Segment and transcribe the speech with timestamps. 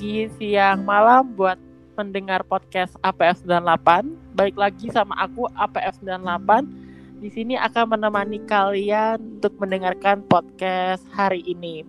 [0.00, 1.60] pagi, siang, malam buat
[1.92, 4.32] pendengar podcast APF 98.
[4.32, 7.20] Balik lagi sama aku APF 98.
[7.20, 11.84] Di sini akan menemani kalian untuk mendengarkan podcast hari ini.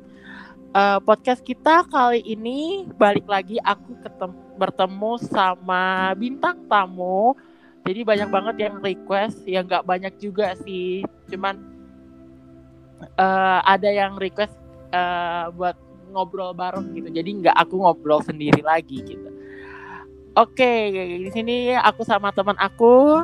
[0.75, 3.95] Uh, podcast kita kali ini balik lagi aku
[4.59, 7.31] bertemu sama bintang tamu.
[7.87, 11.07] Jadi banyak banget yang request, yang nggak banyak juga sih.
[11.31, 11.63] Cuman
[13.15, 14.51] uh, ada yang request
[14.91, 15.79] uh, buat
[16.11, 17.09] ngobrol bareng gitu.
[17.09, 19.29] Jadi nggak aku ngobrol sendiri lagi gitu.
[20.31, 23.23] Oke di sini aku sama teman aku.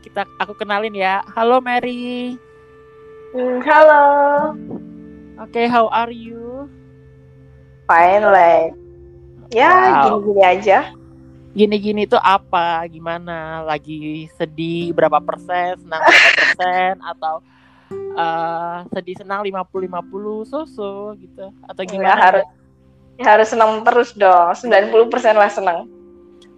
[0.00, 1.24] Kita aku kenalin ya.
[1.32, 2.36] Halo Mary.
[3.32, 4.04] Hmm, halo.
[5.40, 6.68] Oke okay, how are you?
[7.84, 8.84] Fine like
[9.52, 10.02] ya wow.
[10.08, 10.78] gini-gini aja.
[11.54, 12.82] Gini-gini tuh apa?
[12.90, 13.62] Gimana?
[13.62, 15.78] Lagi sedih berapa persen?
[15.78, 16.94] Senang berapa persen?
[16.98, 17.34] Atau
[18.14, 22.08] uh, sedih senang 50-50 so-so gitu atau gimana?
[22.08, 22.46] Ya, harus
[23.18, 25.78] ya, harus senang terus dong 90% lah senang.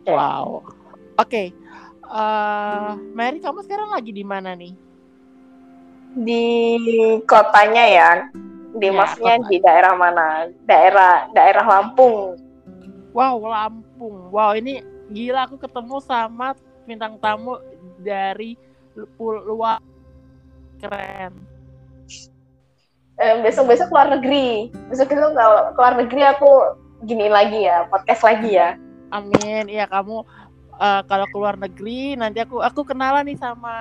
[0.06, 0.62] Wow.
[1.18, 1.26] Oke.
[1.26, 1.46] Okay.
[2.06, 4.72] Uh, eh, Mary kamu sekarang lagi di mana nih?
[6.14, 6.44] Di
[7.26, 8.10] kotanya ya.
[8.76, 9.48] Di ya, maksudnya kota.
[9.50, 10.26] di daerah mana?
[10.68, 12.38] Daerah daerah Lampung.
[13.10, 14.30] Wow, Lampung.
[14.30, 16.54] Wow, ini gila aku ketemu sama
[16.86, 17.58] bintang tamu
[17.98, 18.54] dari
[19.18, 19.82] luar
[20.86, 21.32] keren.
[23.42, 24.70] Besok besok keluar negeri.
[24.92, 26.50] Besok besok kalau keluar negeri aku
[27.04, 28.78] gini lagi ya podcast lagi ya.
[29.10, 29.68] Amin.
[29.68, 30.24] Iya kamu
[30.78, 33.74] uh, kalau keluar negeri nanti aku aku kenalan nih sama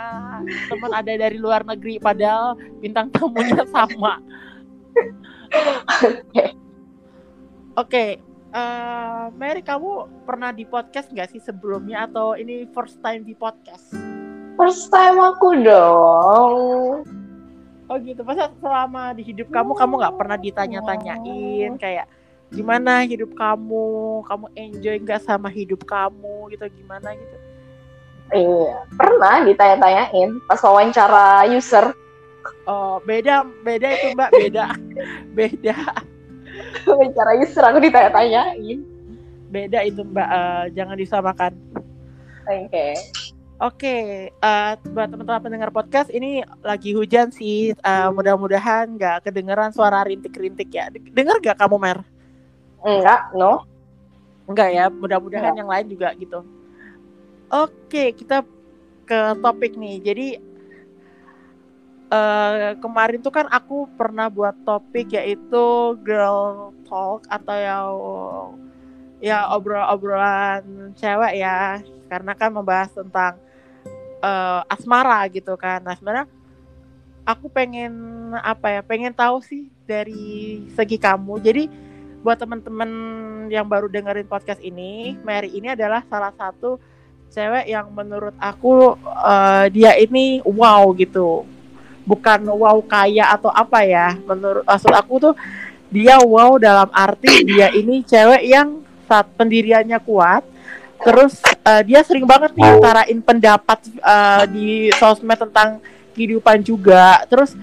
[0.72, 4.20] teman ada dari luar negeri padahal bintang tamunya sama.
[4.96, 6.24] Oke.
[6.32, 6.50] Okay.
[7.76, 8.10] okay,
[8.56, 12.08] uh, eh, Mary kamu pernah di podcast nggak sih sebelumnya?
[12.08, 14.15] Atau ini first time di podcast
[14.56, 17.04] First time aku dong.
[17.86, 18.24] Oh gitu.
[18.24, 22.08] Masa selama di hidup kamu kamu nggak pernah ditanya-tanyain kayak
[22.56, 27.38] gimana hidup kamu, kamu enjoy nggak sama hidup kamu gitu gimana gitu?
[28.34, 31.94] Iya, pernah ditanya-tanyain pas wawancara user.
[32.66, 34.66] Oh, beda beda itu Mbak, beda.
[35.38, 35.78] beda.
[36.88, 38.80] wawancara user aku ditanya-tanyain.
[39.52, 41.54] Beda itu Mbak, uh, jangan disamakan.
[42.50, 42.72] Oke.
[42.72, 42.94] Okay.
[43.56, 44.04] Oke, okay,
[44.44, 47.72] uh, eh, buat teman-teman pendengar podcast ini lagi hujan sih.
[47.80, 50.92] Uh, mudah-mudahan nggak kedengeran suara rintik-rintik ya.
[50.92, 52.04] Dengar gak kamu Mer?
[52.84, 53.64] Enggak, no.
[54.52, 54.92] Enggak ya.
[54.92, 56.44] Mudah-mudahan yang lain juga gitu.
[57.48, 58.44] Oke, okay, kita
[59.08, 60.04] ke topik nih.
[60.04, 60.28] Jadi
[62.12, 67.88] uh, kemarin tuh kan aku pernah buat topik yaitu girl talk atau yang
[69.24, 71.80] ya obrol-obrolan cewek ya
[72.12, 73.45] karena kan membahas tentang
[74.26, 75.86] uh, asmara gitu kan.
[75.86, 76.26] Nah sebenarnya
[77.22, 77.94] aku pengen
[78.42, 81.38] apa ya, pengen tahu sih dari segi kamu.
[81.46, 81.64] Jadi
[82.26, 82.90] buat teman-teman
[83.54, 86.82] yang baru dengerin podcast ini, Mary ini adalah salah satu
[87.30, 91.46] cewek yang menurut aku uh, dia ini wow gitu.
[92.06, 94.18] Bukan wow kaya atau apa ya.
[94.26, 95.36] Menurut maksud aku tuh
[95.94, 100.42] dia wow dalam arti dia ini cewek yang saat pendiriannya kuat,
[101.02, 105.84] Terus uh, dia sering banget nih utarain pendapat uh, di sosmed tentang
[106.16, 107.22] kehidupan juga.
[107.28, 107.54] Terus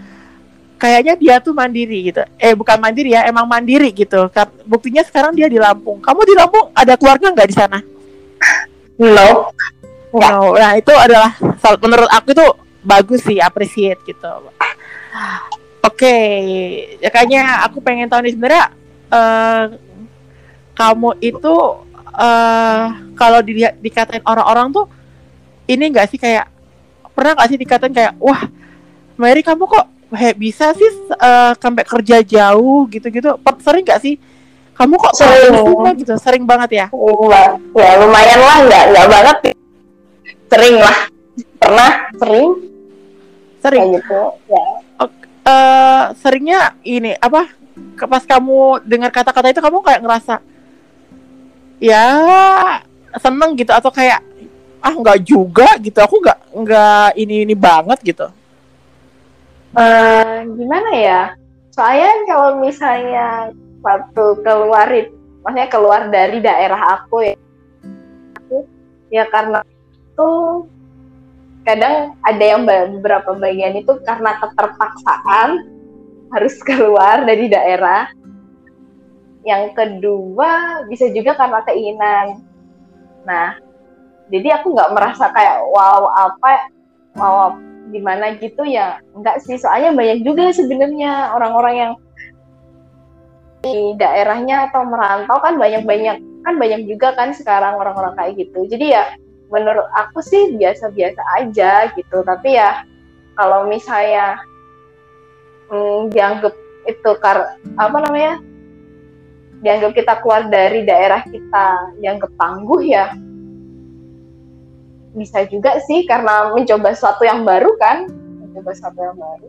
[0.76, 2.22] kayaknya dia tuh mandiri gitu.
[2.36, 4.28] Eh bukan mandiri ya, emang mandiri gitu.
[4.66, 6.02] Buktinya sekarang dia di Lampung.
[6.02, 7.78] Kamu di Lampung ada keluarga nggak di sana?
[8.98, 9.50] No.
[10.12, 10.58] No.
[10.58, 11.34] Nah itu adalah
[11.80, 12.46] menurut aku itu
[12.82, 14.28] bagus sih, appreciate gitu.
[15.82, 16.38] Oke, okay.
[17.02, 18.64] ya kayaknya aku pengen tahu nih sebenarnya
[19.10, 19.64] uh,
[20.72, 21.54] kamu itu
[22.16, 24.86] uh, kalau di, dikatain orang-orang tuh
[25.68, 26.48] ini enggak sih kayak
[27.12, 28.48] pernah nggak sih dikatain kayak wah
[29.20, 29.86] Mary kamu kok
[30.16, 33.36] he, bisa sih uh, sampai kerja jauh gitu-gitu.
[33.60, 34.16] Sering nggak sih?
[34.72, 35.52] Kamu kok sering.
[36.00, 36.14] gitu.
[36.16, 36.86] Sering banget ya?
[37.76, 38.56] Ya lumayan lah.
[38.66, 39.36] Nggak nggak banget.
[40.48, 40.98] Sering lah.
[41.60, 41.90] Pernah?
[42.18, 42.48] Sering?
[43.62, 43.82] Sering?
[43.88, 44.64] Kayak gitu ya.
[45.42, 47.50] Uh, seringnya ini apa?
[47.98, 50.38] Pas kamu dengar kata-kata itu kamu kayak ngerasa
[51.82, 52.06] ya
[53.18, 54.22] seneng gitu atau kayak
[54.78, 55.98] ah nggak juga gitu.
[55.98, 58.30] Aku nggak nggak ini ini banget gitu.
[59.74, 61.22] Uh, gimana ya?
[61.74, 63.50] Soalnya kalau misalnya
[63.82, 64.88] waktu keluar
[65.42, 67.34] maksudnya keluar dari daerah aku ya
[68.38, 68.58] aku
[69.10, 70.30] ya karena itu
[71.66, 75.66] kadang ada yang beberapa bagian itu karena keterpaksaan
[76.30, 78.06] harus keluar dari daerah
[79.42, 82.42] yang kedua bisa juga karena keinginan.
[83.26, 83.58] Nah
[84.30, 86.70] jadi aku nggak merasa kayak wow apa
[87.18, 87.52] wow
[87.90, 89.58] gimana gitu ya enggak sih.
[89.58, 91.92] Soalnya banyak juga sebenarnya orang-orang yang
[93.62, 98.66] di daerahnya atau merantau kan banyak-banyak kan banyak juga kan sekarang orang-orang kayak gitu.
[98.66, 99.14] Jadi ya
[99.52, 102.22] menurut aku sih biasa-biasa aja gitu.
[102.26, 102.82] Tapi ya
[103.38, 104.38] kalau misalnya
[105.70, 106.54] hmm, dianggap
[106.90, 108.42] itu kar apa namanya
[109.62, 113.14] dianggap kita keluar dari daerah kita dianggap tangguh ya.
[115.14, 118.10] Bisa juga sih karena mencoba sesuatu yang baru kan?
[118.42, 119.48] Mencoba sesuatu yang baru.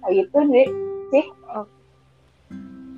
[0.00, 0.66] Kayak gitu sih.
[1.10, 1.26] Sih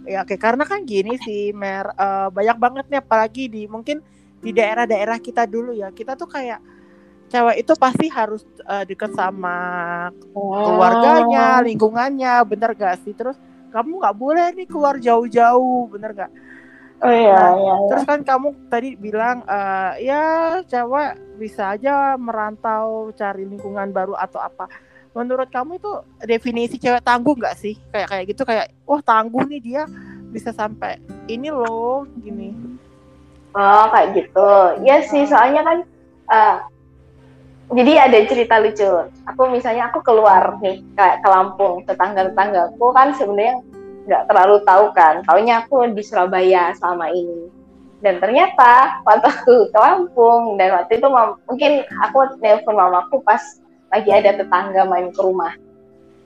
[0.05, 0.37] ya oke.
[0.37, 4.05] Karena kan gini sih mer uh, banyak banget nih apalagi di mungkin
[4.43, 5.89] di daerah-daerah kita dulu ya.
[5.95, 6.61] Kita tuh kayak
[7.33, 9.57] cewek itu pasti harus uh, deket sama
[10.37, 11.65] keluarganya, oh.
[11.65, 13.17] lingkungannya, bener gak sih?
[13.17, 13.41] Terus
[13.73, 16.33] kamu nggak boleh nih keluar jauh-jauh, bener gak?
[17.03, 17.89] Oh iya, nah, iya, iya.
[17.91, 20.23] Terus kan kamu tadi bilang uh, ya
[20.71, 24.71] cewek bisa aja merantau cari lingkungan baru atau apa.
[25.11, 25.93] Menurut kamu itu
[26.23, 27.75] definisi cewek tangguh nggak sih?
[27.91, 29.83] Kayak kayak gitu kayak wah tangguh nih dia
[30.31, 32.55] bisa sampai ini loh gini.
[33.53, 34.51] Oh kayak gitu.
[34.87, 35.79] Ya sih soalnya kan
[36.31, 36.57] uh,
[37.71, 38.91] jadi ada cerita lucu.
[39.31, 43.63] Aku misalnya aku keluar nih kayak ke Lampung, tetangga-tetangga aku kan sebenarnya
[44.11, 45.23] nggak terlalu tahu kan.
[45.23, 47.47] Taunya aku di Surabaya selama ini.
[48.03, 51.07] Dan ternyata waktu aku ke Lampung dan waktu itu
[51.47, 51.73] mungkin
[52.03, 53.41] aku nelpon mamaku pas
[53.95, 55.55] lagi ada tetangga main ke rumah.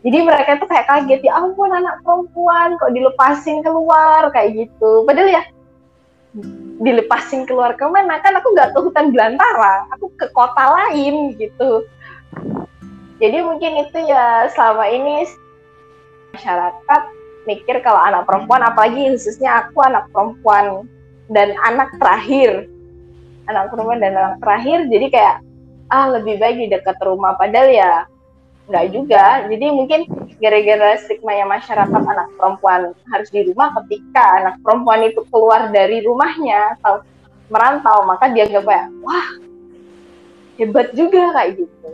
[0.07, 5.03] Jadi mereka tuh kayak kaget ya ampun anak perempuan kok dilepasin keluar kayak gitu.
[5.03, 5.43] Padahal ya
[6.81, 8.21] dilepasin keluar ke mana?
[8.21, 11.85] Kan aku nggak ke hutan belantara aku ke kota lain gitu.
[13.17, 15.25] Jadi mungkin itu ya selama ini
[16.37, 17.03] masyarakat
[17.49, 20.85] mikir kalau anak perempuan apalagi khususnya aku anak perempuan
[21.33, 22.69] dan anak terakhir.
[23.47, 25.37] Anak perempuan dan anak terakhir jadi kayak
[25.89, 27.39] ah lebih baik di dekat rumah.
[27.39, 27.91] Padahal ya
[28.67, 29.47] nggak juga.
[29.47, 30.01] Jadi mungkin
[30.43, 36.03] gara-gara stigma yang masyarakat anak perempuan harus di rumah ketika anak perempuan itu keluar dari
[36.03, 37.03] rumahnya atau
[37.47, 39.29] merantau maka dia gak kayak wah
[40.59, 41.89] hebat juga kayak gitu.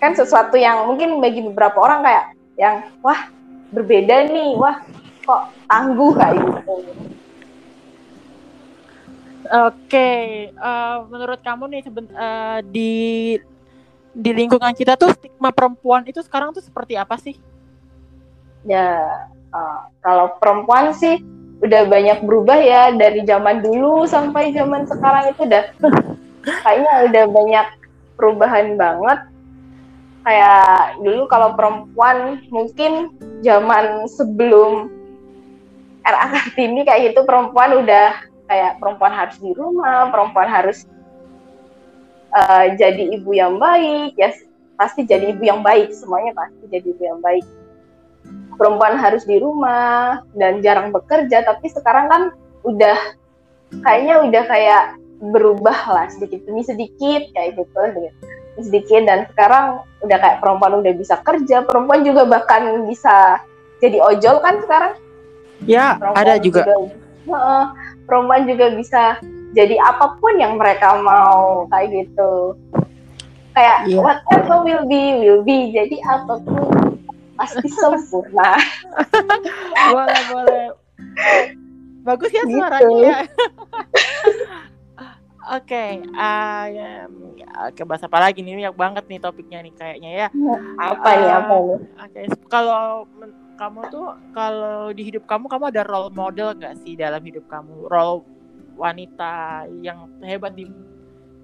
[0.00, 2.24] Kan sesuatu yang mungkin bagi beberapa orang kayak
[2.58, 3.28] yang wah
[3.72, 4.80] berbeda nih wah
[5.22, 6.74] kok tangguh kayak gitu.
[9.52, 13.36] Oke, uh, menurut kamu nih seben, uh, di
[14.12, 17.36] di lingkungan kita tuh stigma perempuan itu sekarang tuh seperti apa sih?
[18.68, 19.08] Ya,
[19.50, 21.20] uh, kalau perempuan sih
[21.62, 25.62] udah banyak berubah ya dari zaman dulu sampai zaman sekarang itu udah
[26.66, 27.66] kayaknya udah banyak
[28.18, 29.18] perubahan banget
[30.26, 33.14] kayak dulu kalau perempuan mungkin
[33.46, 34.90] zaman sebelum
[36.02, 40.84] era Kartini kayak gitu perempuan udah kayak perempuan harus di rumah, perempuan harus
[42.32, 44.32] uh, jadi ibu yang baik, ya
[44.80, 47.44] pasti jadi ibu yang baik, semuanya pasti jadi ibu yang baik.
[48.56, 52.22] Perempuan harus di rumah dan jarang bekerja, tapi sekarang kan
[52.62, 52.98] udah
[53.80, 54.84] kayaknya udah kayak
[55.22, 57.80] berubah lah sedikit demi sedikit kayak gitu
[58.60, 59.02] sedikit.
[59.06, 63.40] Dan sekarang udah kayak perempuan udah bisa kerja perempuan juga bahkan bisa
[63.80, 64.94] jadi ojol kan sekarang?
[65.66, 66.74] Ya perempuan ada juga, juga
[67.32, 67.66] uh,
[68.06, 69.02] perempuan juga bisa
[69.52, 72.56] jadi apa pun yang mereka mau kayak gitu
[73.52, 74.00] kayak yeah.
[74.00, 76.68] whatever will be will be jadi apa pun
[77.36, 78.56] pasti sempurna
[79.92, 80.64] boleh boleh
[82.02, 82.58] bagus ya gitu.
[82.58, 83.18] suaranya ya
[85.42, 86.88] Oke, okay, uh, ya,
[87.74, 88.62] ke bahasa apa lagi nih?
[88.62, 90.28] Banyak banget nih topiknya nih kayaknya ya.
[90.94, 91.30] Apa uh, nih?
[91.34, 91.66] Apa nih?
[91.66, 92.24] Oke, okay.
[92.46, 93.10] kalau
[93.58, 97.90] kamu tuh kalau di hidup kamu kamu ada role model gak sih dalam hidup kamu?
[97.90, 98.22] Role
[98.82, 100.66] wanita yang hebat di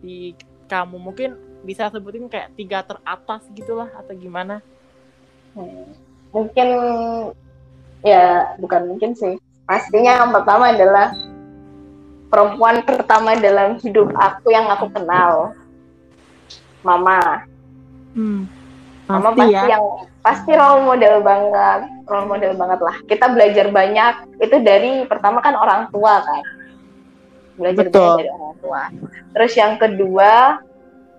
[0.03, 0.35] di
[0.67, 4.59] kamu mungkin bisa sebutin kayak tiga teratas gitulah atau gimana?
[5.55, 5.95] Hmm.
[6.35, 6.69] Mungkin
[8.03, 9.39] ya bukan mungkin sih.
[9.65, 11.15] Pastinya yang pertama adalah
[12.29, 15.57] perempuan pertama dalam hidup aku yang aku kenal
[16.85, 17.43] mama
[18.13, 18.45] hmm,
[19.09, 19.65] mama pasti ya.
[19.67, 19.85] yang
[20.21, 24.15] pasti role model banget role model banget lah kita belajar banyak
[24.45, 26.43] itu dari pertama kan orang tua kan
[27.59, 28.01] belajar Betul.
[28.01, 28.83] banyak dari orang tua
[29.35, 30.33] terus yang kedua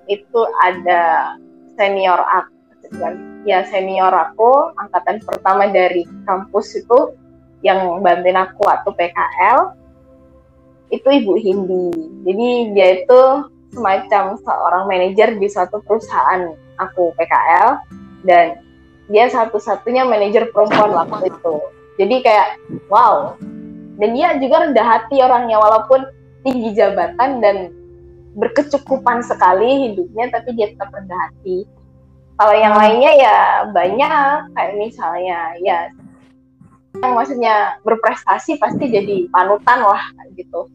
[0.10, 1.36] itu ada
[1.78, 2.56] senior aku
[3.46, 7.14] ya senior aku angkatan pertama dari kampus itu
[7.62, 9.80] yang bantuin aku waktu PKL
[10.90, 11.88] itu Ibu Hindi.
[12.26, 13.22] Jadi dia itu
[13.70, 16.50] semacam seorang manajer di suatu perusahaan
[16.82, 17.70] aku PKL
[18.26, 18.58] dan
[19.10, 21.56] dia satu-satunya manajer perempuan waktu itu.
[22.02, 22.58] Jadi kayak
[22.90, 23.38] wow.
[24.00, 26.08] Dan dia juga rendah hati orangnya walaupun
[26.46, 27.58] tinggi jabatan dan
[28.38, 31.66] berkecukupan sekali hidupnya tapi dia tetap rendah hati.
[32.40, 35.92] Kalau yang lainnya ya banyak kayak misalnya ya
[37.00, 40.04] yang maksudnya berprestasi pasti jadi panutan lah
[40.36, 40.72] gitu.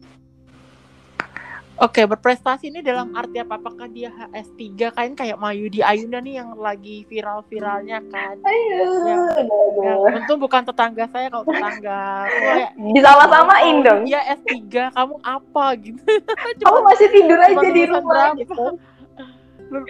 [1.75, 3.59] Oke, berprestasi ini dalam arti apa?
[3.59, 8.39] Apakah dia HS3 kan kayak Mayudi Ayunda nih yang lagi viral-viralnya kan?
[8.47, 8.95] Ayo,
[9.35, 9.83] aduh.
[9.83, 12.31] yang untung bukan tetangga saya kalau tetangga.
[12.31, 14.01] Kayak, Disama-samain dong.
[14.07, 15.99] Iya S3, kamu apa gitu.
[16.63, 18.39] Kamu masih tidur aja cuma di rumah berapa?
[18.39, 18.65] gitu.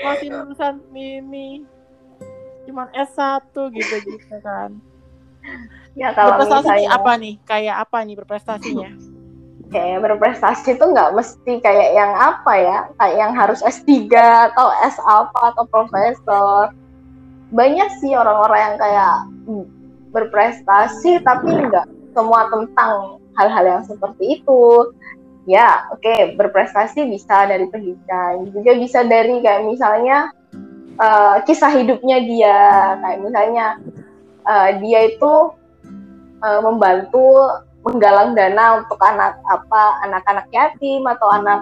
[0.01, 1.49] Masih lulusan ini
[2.65, 4.73] cuman S1 gitu gitu kan.
[5.93, 7.33] Ya kalau berprestasi misalnya apa nih?
[7.45, 8.89] Kayak apa nih berprestasinya?
[9.75, 14.07] Kayak berprestasi itu nggak mesti kayak yang apa ya, kayak yang harus S3
[14.55, 16.71] atau S apa atau profesor.
[17.51, 19.15] Banyak sih orang-orang yang kayak
[20.15, 24.95] berprestasi tapi nggak semua tentang hal-hal yang seperti itu.
[25.45, 30.33] Ya, oke, berprestasi bisa dari pendidikan, juga bisa dari kayak misalnya
[30.97, 32.59] eh, kisah hidupnya dia,
[33.03, 33.65] kayak misalnya
[34.47, 35.33] eh, dia itu
[36.41, 37.45] eh, membantu
[37.85, 41.61] menggalang dana untuk anak apa anak-anak yatim atau anak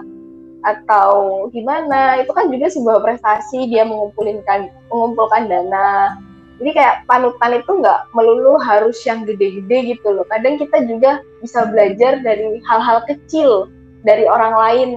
[0.64, 1.12] atau
[1.52, 2.18] gimana.
[2.24, 6.16] Itu kan juga sebuah prestasi dia mengumpulkan mengumpulkan dana.
[6.58, 10.24] Jadi kayak panutan itu nggak melulu harus yang gede-gede gitu loh.
[10.32, 13.68] Kadang kita juga bisa belajar dari hal-hal kecil
[14.06, 14.88] dari orang lain.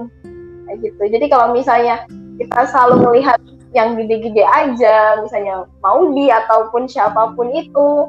[0.64, 1.02] Kayak gitu.
[1.12, 2.08] Jadi kalau misalnya
[2.40, 3.40] kita selalu melihat
[3.76, 8.08] yang gede-gede aja misalnya Maudi ataupun siapa pun itu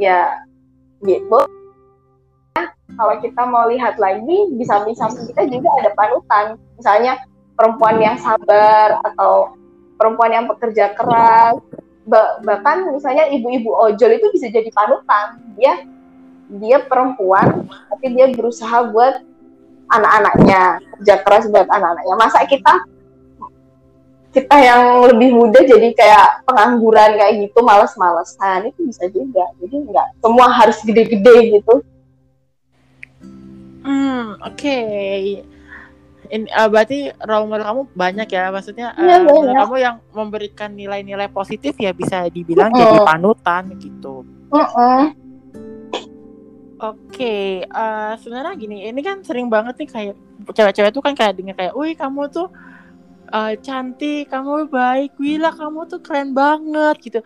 [0.00, 0.32] ya
[1.04, 1.44] gitu
[2.94, 6.46] kalau kita mau lihat lagi di samping-samping kita juga ada panutan.
[6.78, 7.18] Misalnya
[7.58, 9.58] perempuan yang sabar atau
[9.98, 11.58] perempuan yang bekerja keras.
[12.06, 15.42] Ba- bahkan misalnya ibu-ibu ojol itu bisa jadi panutan.
[15.58, 15.82] Dia
[16.46, 19.18] dia perempuan tapi dia berusaha buat
[19.90, 22.14] anak-anaknya kerja keras buat anak-anaknya.
[22.14, 22.86] Masa kita
[24.30, 29.42] kita yang lebih muda jadi kayak pengangguran kayak gitu males-malesan itu bisa juga.
[29.58, 31.82] Jadi nggak semua harus gede-gede gitu
[33.86, 34.78] Hmm, oke.
[36.26, 39.54] Ini uh, berarti role model kamu banyak ya, maksudnya uh, banyak.
[39.62, 42.82] kamu yang memberikan nilai-nilai positif ya bisa dibilang Mm-mm.
[42.82, 44.26] jadi panutan gitu.
[44.50, 45.14] Mm-mm.
[46.76, 50.16] Oke, eh, sebenarnya gini, ini kan sering banget nih kayak
[50.52, 52.52] cewek-cewek tuh kan kayak dengan kayak, wih kamu tuh
[53.32, 57.20] eh, cantik, kamu baik, Wila kamu tuh keren banget gitu.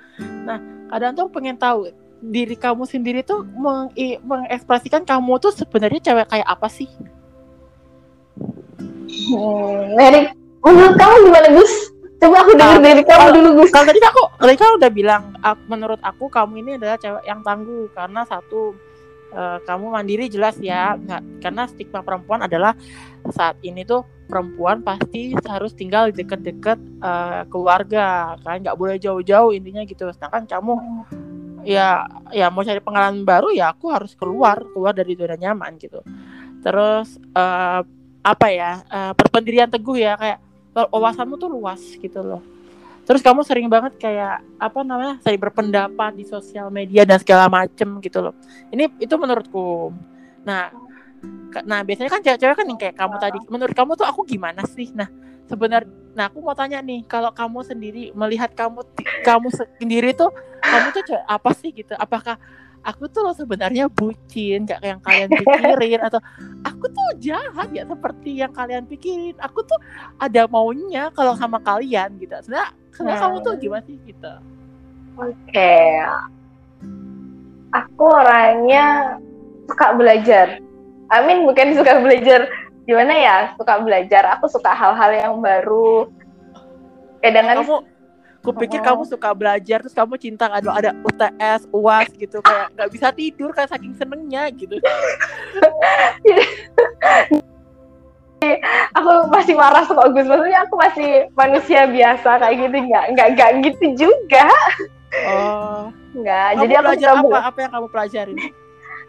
[0.47, 0.63] Nah,
[0.95, 6.49] kadang tuh pengen tahu diri kamu sendiri tuh meng- mengekspresikan kamu tuh sebenarnya cewek kayak
[6.49, 6.89] apa sih?
[9.31, 10.29] Hmm, Mary,
[10.61, 11.73] menurut kamu gimana Gus?
[12.21, 13.73] Coba aku denger Ah, dari kamu dulu Gus.
[13.73, 17.41] Kalau tadi aku, tadi kan udah bilang, ak- menurut aku kamu ini adalah cewek yang
[17.41, 18.77] tangguh karena satu
[19.31, 22.75] eh, kamu mandiri jelas ya, nggak karena stigma perempuan adalah
[23.31, 29.87] saat ini tuh perempuan pasti harus tinggal deket-deket eh, keluarga, kan nggak boleh jauh-jauh intinya
[29.89, 30.11] gitu.
[30.13, 30.75] Sedangkan kamu
[31.65, 36.01] ya ya mau cari pengalaman baru ya aku harus keluar keluar dari zona nyaman gitu.
[36.61, 37.81] Terus eh,
[38.21, 40.41] apa ya eh, berpendirian teguh ya kayak
[40.75, 42.43] wawasanmu tuh luas gitu loh.
[43.11, 47.99] Terus kamu sering banget kayak apa namanya sering berpendapat di sosial media dan segala macem
[47.99, 48.35] gitu loh.
[48.71, 49.91] Ini itu menurutku.
[50.47, 50.71] Nah,
[51.67, 53.39] nah biasanya kan cewek-cewek kan yang kayak kamu tadi.
[53.51, 54.95] Menurut kamu tuh aku gimana sih?
[54.95, 55.11] Nah
[55.51, 58.85] sebenarnya, nah aku mau tanya nih, kalau kamu sendiri melihat kamu
[59.25, 60.29] kamu sendiri tuh
[60.61, 61.97] kamu tuh apa sih gitu?
[61.97, 62.37] Apakah
[62.85, 66.21] aku tuh sebenarnya bucin gak kayak yang kalian pikirin atau
[66.65, 69.77] aku tuh jahat ya seperti yang kalian pikirin aku tuh
[70.17, 73.25] ada maunya kalau sama kalian gitu sebenarnya sebenarnya Hmm.
[73.29, 74.33] kamu tuh gimana sih gitu
[75.21, 75.77] Oke.
[77.77, 79.15] Aku orangnya
[79.69, 80.57] suka belajar.
[81.13, 82.49] Amin bukan suka belajar
[82.85, 83.37] gimana ya?
[83.57, 84.39] Suka belajar.
[84.39, 86.09] Aku suka hal-hal yang baru.
[87.21, 87.77] Kadang kan kamu
[88.41, 88.85] kupikir Oh.
[88.89, 93.53] kamu suka belajar terus kamu cinta ada ada UTS uas gitu kayak nggak bisa tidur
[93.53, 94.81] kayak saking senengnya gitu
[98.97, 100.25] aku masih waras kok Gus.
[100.25, 104.49] Maksudnya aku masih manusia biasa kayak gitu nggak nggak nggak gitu juga.
[105.29, 106.49] oh Nggak.
[106.65, 108.37] Jadi aku belajar apa apa yang kamu pelajarin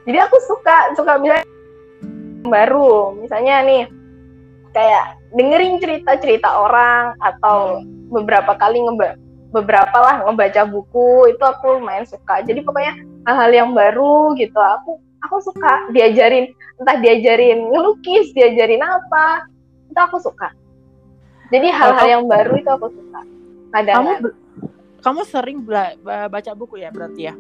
[0.06, 1.46] Jadi aku suka suka misalnya
[2.46, 3.84] baru, misalnya nih
[4.72, 9.20] kayak dengerin cerita-cerita orang atau beberapa kali ngeba
[9.52, 12.40] beberapa lah ngebaca buku itu aku lumayan suka.
[12.44, 12.96] Jadi pokoknya
[13.28, 19.46] hal-hal yang baru gitu aku aku suka diajarin entah diajarin ngelukis, diajarin apa
[19.92, 20.56] itu aku suka.
[21.52, 23.22] Jadi hal-hal yang baru itu aku suka.
[23.76, 24.38] Kadang kamu be-
[25.02, 25.58] kamu sering
[26.32, 27.36] baca buku ya berarti ya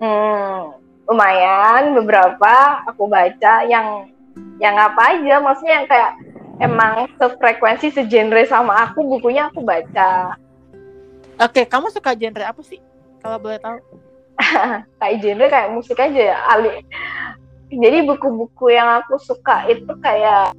[0.00, 0.79] Hmm,
[1.10, 4.06] lumayan beberapa aku baca yang
[4.62, 5.42] yang apa aja.
[5.42, 6.12] Maksudnya yang kayak
[6.62, 10.38] emang sefrekuensi segenre sama aku bukunya aku baca.
[11.42, 12.78] Oke kamu suka genre apa sih?
[13.18, 13.82] Kalau boleh tahu.
[15.00, 16.80] Kayak genre kayak musik aja ya Ali.
[17.68, 20.56] Jadi buku-buku yang aku suka itu kayak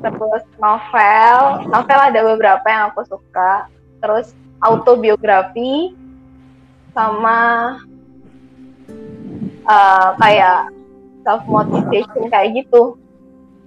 [0.00, 1.68] terus novel.
[1.68, 3.68] Novel ada beberapa yang aku suka.
[4.00, 4.32] Terus
[4.64, 5.92] autobiografi
[6.96, 7.76] sama
[9.68, 10.70] uh, kayak
[11.24, 12.96] self motivation kayak gitu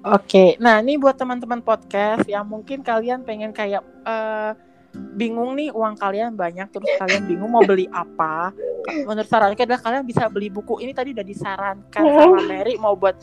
[0.07, 4.55] Oke, nah ini buat teman-teman podcast yang mungkin kalian pengen kayak uh,
[5.19, 8.55] bingung nih uang kalian banyak terus kalian bingung mau beli apa.
[9.03, 13.19] Menurut sarannya adalah kalian bisa beli buku ini tadi udah disarankan sama Mary mau buat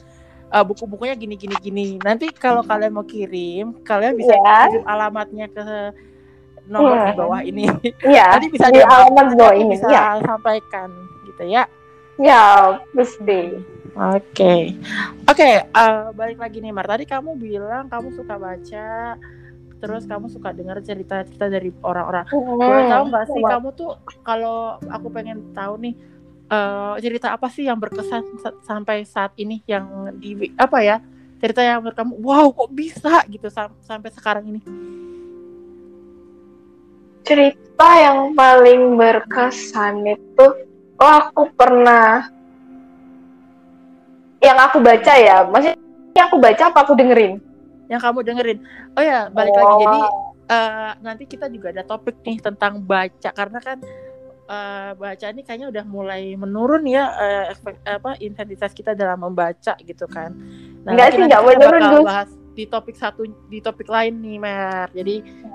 [0.52, 1.86] uh, buku-bukunya gini gini gini.
[2.04, 4.68] Nanti kalau kalian mau kirim, kalian bisa yeah.
[4.68, 5.64] kirim alamatnya ke
[6.68, 7.06] nomor hmm.
[7.08, 7.64] di bawah ini.
[8.04, 8.26] Iya.
[8.36, 9.72] Nanti bisa di alamat bawah ini.
[9.78, 10.20] Bisa ya.
[10.20, 10.92] sampaikan
[11.32, 11.64] gitu ya.
[12.18, 13.58] Ya, pasti.
[13.94, 14.60] Oke, okay.
[15.30, 15.38] oke.
[15.38, 16.86] Okay, uh, eh, balik lagi nih, Mar.
[16.86, 19.14] Tadi kamu bilang kamu suka baca,
[19.84, 22.26] terus kamu suka dengar cerita-cerita dari orang-orang.
[22.26, 22.58] Hmm.
[22.58, 23.90] Boleh tahu nggak sih kamu tuh
[24.26, 25.94] kalau aku pengen tahu nih
[26.48, 28.24] uh, cerita apa sih yang berkesan
[28.64, 30.96] sampai saat ini yang di apa ya
[31.36, 34.60] cerita yang menurut kamu wow kok bisa gitu sam sampai sekarang ini?
[37.24, 40.46] Cerita yang paling berkesan itu,
[41.04, 42.32] oh aku pernah.
[44.40, 45.76] Yang aku baca ya maksudnya
[46.16, 47.40] yang aku baca apa aku dengerin?
[47.92, 48.58] Yang kamu dengerin.
[48.96, 49.60] Oh ya balik oh.
[49.60, 49.76] lagi.
[49.84, 50.00] Jadi
[50.48, 53.30] uh, nanti kita juga ada topik nih tentang baca.
[53.32, 53.78] Karena kan
[54.48, 57.44] uh, baca ini kayaknya udah mulai menurun ya uh,
[57.84, 60.32] apa intensitas kita dalam membaca gitu kan.
[60.84, 64.88] Nah, Enggak sih nggak menurun bahas di topik satu di topik lain nih Mer.
[64.92, 65.14] Jadi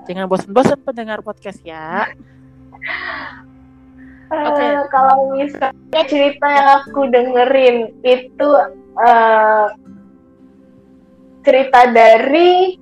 [0.09, 2.09] jangan bosan-bosan pendengar podcast ya
[4.29, 4.69] Okay.
[4.77, 8.49] Uh, kalau misalnya cerita yang aku dengerin itu
[9.01, 9.73] uh,
[11.41, 12.77] cerita dari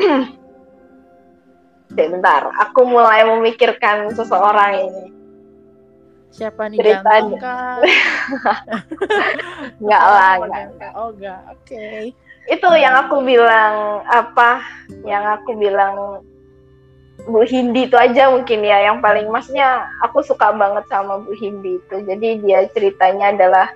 [1.90, 5.06] Bentar, aku mulai memikirkan seseorang ini.
[6.30, 7.10] Siapa nih cerita
[9.82, 10.92] Enggak lah, enggak.
[10.94, 11.40] Oh, enggak.
[11.50, 11.66] Oke.
[11.66, 12.14] Okay.
[12.46, 14.62] Itu yang aku bilang apa?
[15.02, 16.22] Yang aku bilang
[17.26, 21.82] Bu Hindi itu aja mungkin ya yang paling masnya aku suka banget sama Bu Hindi
[21.82, 21.96] itu.
[22.06, 23.66] Jadi dia ceritanya adalah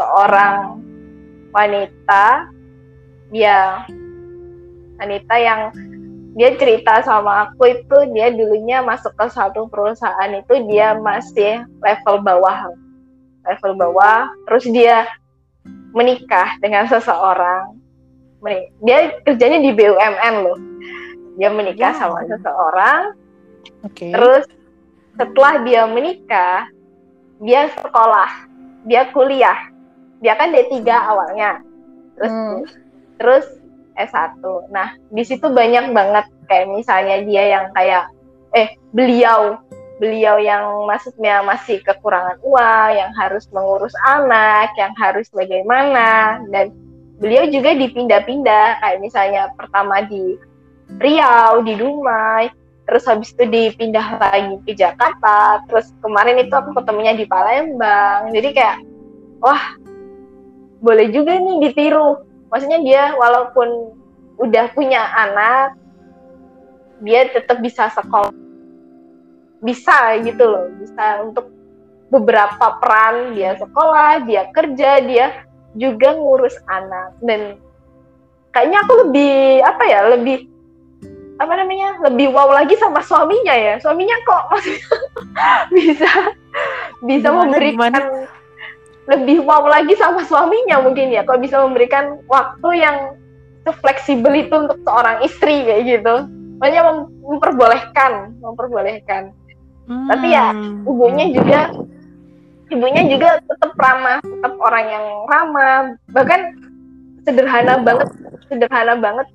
[0.00, 0.80] seorang
[1.52, 2.48] wanita
[3.30, 3.84] dia
[4.98, 5.60] wanita yang
[6.38, 12.22] dia cerita sama aku itu dia dulunya masuk ke satu perusahaan itu dia masih level
[12.22, 12.70] bawah
[13.44, 14.30] level bawah.
[14.46, 15.10] Terus dia
[15.90, 17.76] menikah dengan seseorang.
[18.80, 20.69] Dia kerjanya di BUMN loh
[21.40, 22.00] dia menikah wow.
[22.04, 23.02] sama seseorang.
[23.80, 24.12] Okay.
[24.12, 24.44] terus
[25.16, 26.68] setelah dia menikah
[27.40, 28.28] dia sekolah
[28.84, 29.56] dia kuliah.
[30.20, 31.64] Dia kan D3 awalnya.
[32.20, 32.58] Terus hmm.
[33.16, 33.46] terus
[33.96, 34.40] S1
[34.72, 38.12] nah di situ banyak banget kayak misalnya dia yang kayak
[38.52, 39.56] eh beliau.
[40.00, 46.40] Beliau yang maksudnya masih kekurangan uang yang harus mengurus anak yang harus bagaimana.
[46.48, 46.72] Dan
[47.20, 48.80] beliau juga dipindah-pindah.
[48.80, 50.40] Kayak misalnya pertama di
[50.98, 52.50] Riau di Dumai.
[52.90, 55.62] Terus habis itu dipindah lagi ke Jakarta.
[55.70, 58.34] Terus kemarin itu aku ketemunya di Palembang.
[58.34, 58.82] Jadi kayak
[59.38, 59.78] wah
[60.82, 62.18] boleh juga nih ditiru.
[62.50, 63.94] Maksudnya dia walaupun
[64.42, 65.78] udah punya anak
[66.98, 68.34] dia tetap bisa sekolah.
[69.62, 70.66] Bisa gitu loh.
[70.82, 71.46] Bisa untuk
[72.10, 73.38] beberapa peran.
[73.38, 75.46] Dia sekolah dia kerja dia
[75.78, 77.14] juga ngurus anak.
[77.22, 77.54] Dan
[78.50, 80.49] kayaknya aku lebih apa ya lebih
[81.40, 83.74] apa namanya lebih wow lagi sama suaminya ya.
[83.80, 84.88] Suaminya kok maksudnya
[85.76, 86.10] bisa
[87.00, 88.28] bisa gimana, memberikan gimana?
[89.08, 91.24] lebih wow lagi sama suaminya mungkin ya.
[91.24, 92.96] Kalau bisa memberikan waktu yang
[93.80, 96.14] fleksibel itu untuk seorang istri kayak gitu.
[96.60, 99.32] Makanya mem memperbolehkan memperbolehkan.
[99.90, 100.06] Hmm.
[100.06, 100.54] tapi ya
[100.86, 101.74] ibunya juga
[102.70, 105.78] ibunya juga tetap ramah tetap orang yang ramah.
[106.14, 106.40] Bahkan
[107.26, 108.08] sederhana banget
[108.46, 109.26] sederhana banget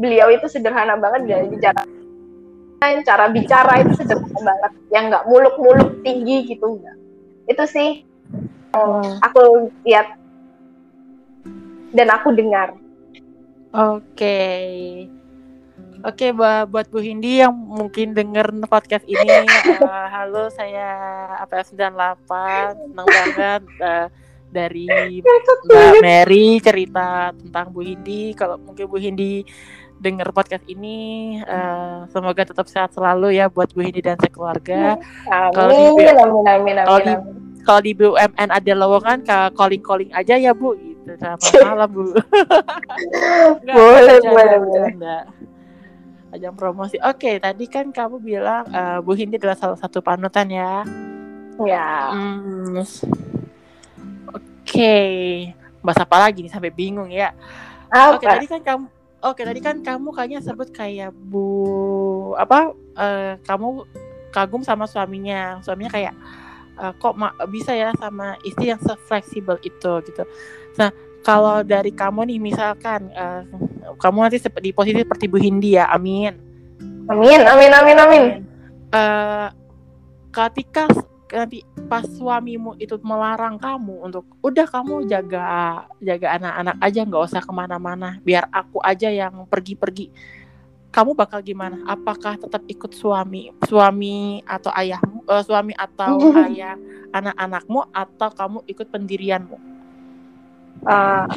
[0.00, 1.84] beliau itu sederhana banget dari bicara
[2.80, 6.96] cara bicara itu sederhana banget yang nggak muluk-muluk tinggi gitu enggak
[7.44, 7.90] itu sih
[8.72, 9.20] oh.
[9.20, 10.16] aku lihat
[11.94, 12.74] dan aku dengar.
[13.74, 14.02] Oke.
[14.14, 14.70] Okay.
[16.00, 19.44] Oke, okay, buat Bu Hindi yang mungkin denger podcast ini,
[19.84, 20.96] uh, halo saya
[21.44, 22.30] APF98,
[22.72, 24.06] senang banget uh,
[24.48, 28.32] dari Mbak Mary cerita tentang Bu Hindi.
[28.32, 29.44] Kalau mungkin Bu Hindi
[30.00, 34.96] denger podcast ini, uh, semoga tetap sehat selalu ya buat Bu Hindi dan sekeluarga.
[35.28, 37.12] Amin, kalau di, amin, amin, amin, kalau di,
[37.62, 39.18] kalau di BUMN ada lowongan
[39.52, 42.02] calling calling aja ya bu gitu selamat malam bu
[43.68, 45.22] boleh boleh boleh
[46.30, 46.96] ajang promosi.
[47.02, 50.86] Oke, tadi kan kamu bilang uh, Bu Hindi adalah salah satu panutan ya.
[51.58, 52.14] Ya.
[52.14, 52.78] Hmm.
[54.30, 54.96] Oke,
[55.82, 57.34] bahasa apa lagi nih sampai bingung ya.
[57.90, 58.86] Oke, tadi kan kamu
[59.20, 63.84] Oke, tadi kan kamu kayaknya sebut kayak Bu apa uh, kamu
[64.32, 65.60] kagum sama suaminya.
[65.60, 66.14] Suaminya kayak
[66.80, 67.20] uh, kok
[67.52, 70.24] bisa ya sama istri yang se-fleksibel itu gitu.
[70.80, 70.88] Nah,
[71.20, 73.44] kalau dari kamu nih misalkan uh,
[74.00, 76.32] kamu nanti di posisi seperti Bu Hindi ya, amin.
[77.10, 78.24] Amin, amin, amin, amin.
[78.88, 79.52] Uh,
[80.32, 80.88] ketika
[81.30, 87.42] nanti pas suamimu itu melarang kamu untuk udah kamu jaga jaga anak-anak aja nggak usah
[87.42, 88.18] ke mana-mana.
[88.22, 90.10] Biar aku aja yang pergi-pergi.
[90.90, 91.78] Kamu bakal gimana?
[91.86, 96.18] Apakah tetap ikut suami suami atau ayahmu uh, suami atau
[96.50, 96.74] ayah
[97.14, 99.58] anak-anakmu atau kamu ikut pendirianmu?
[100.82, 101.30] Uh,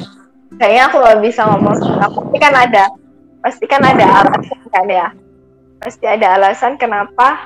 [0.58, 1.78] kayaknya aku nggak bisa ngomong.
[1.78, 2.86] Pasti kan ada
[3.44, 5.08] pasti kan ada alasan kan ya?
[5.78, 7.46] Pasti ada alasan kenapa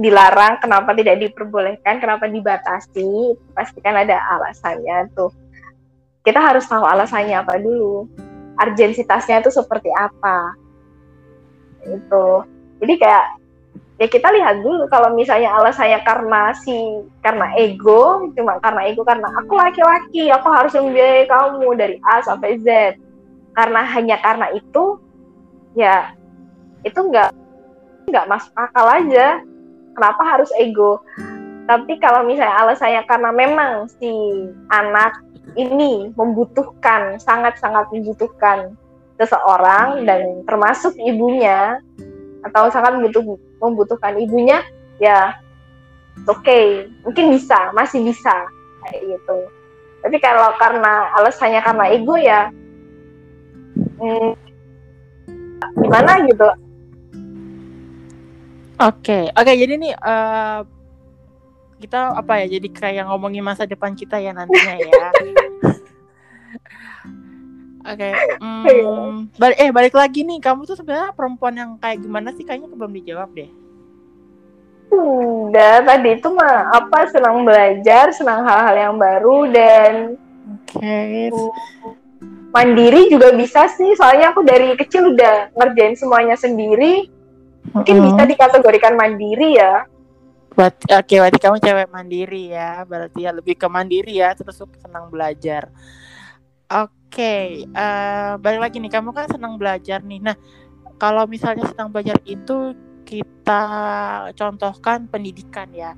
[0.00, 5.28] dilarang, kenapa tidak diperbolehkan, kenapa dibatasi, pastikan ada alasannya tuh.
[6.24, 8.08] Kita harus tahu alasannya apa dulu,
[8.56, 10.56] urgensitasnya itu seperti apa.
[11.84, 12.48] Itu.
[12.80, 13.26] Jadi kayak
[14.00, 19.28] ya kita lihat dulu kalau misalnya alasannya karena si karena ego, cuma karena ego karena
[19.36, 22.96] aku laki-laki, aku harus membiayai kamu dari A sampai Z.
[23.52, 24.96] Karena hanya karena itu
[25.76, 26.16] ya
[26.80, 27.36] itu nggak
[28.08, 29.44] nggak masuk akal aja
[29.94, 31.02] kenapa harus ego?
[31.70, 34.10] Tapi kalau misalnya alasannya karena memang si
[34.74, 35.22] anak
[35.54, 38.74] ini membutuhkan sangat-sangat membutuhkan
[39.18, 41.78] seseorang dan termasuk ibunya
[42.46, 44.64] atau sangat membutuh, membutuhkan ibunya
[44.96, 45.36] ya
[46.24, 46.88] oke okay.
[47.04, 48.48] mungkin bisa masih bisa
[48.86, 49.38] kayak gitu.
[50.00, 52.48] Tapi kalau karena alasannya karena ego ya
[54.00, 54.32] hmm,
[55.84, 56.48] gimana gitu
[58.80, 59.24] Oke, okay.
[59.36, 59.44] oke.
[59.44, 60.64] Okay, jadi nih uh,
[61.84, 62.56] kita apa ya?
[62.56, 65.04] Jadi kayak ngomongin masa depan kita ya nantinya ya.
[67.80, 68.12] Oke, okay.
[68.40, 70.40] hmm, balik eh balik lagi nih.
[70.40, 72.44] Kamu tuh sebenarnya perempuan yang kayak gimana sih?
[72.44, 73.50] Kayaknya belum dijawab deh.
[74.92, 79.92] Udah tadi itu mah apa senang belajar, senang hal-hal yang baru dan
[80.72, 81.28] okay.
[82.52, 83.92] mandiri juga bisa sih.
[83.96, 87.19] Soalnya aku dari kecil udah ngerjain semuanya sendiri
[87.72, 88.08] mungkin mm -hmm.
[88.16, 89.84] bisa dikategorikan mandiri ya
[90.60, 92.82] Oke, okay, berarti kamu cewek mandiri ya.
[92.82, 95.70] Berarti ya lebih ke mandiri ya, terus senang belajar.
[96.66, 100.20] Oke, okay, uh, eh, balik lagi nih, kamu kan senang belajar nih.
[100.20, 100.36] Nah,
[100.98, 102.74] kalau misalnya senang belajar itu
[103.06, 103.62] kita
[104.34, 105.94] contohkan pendidikan ya.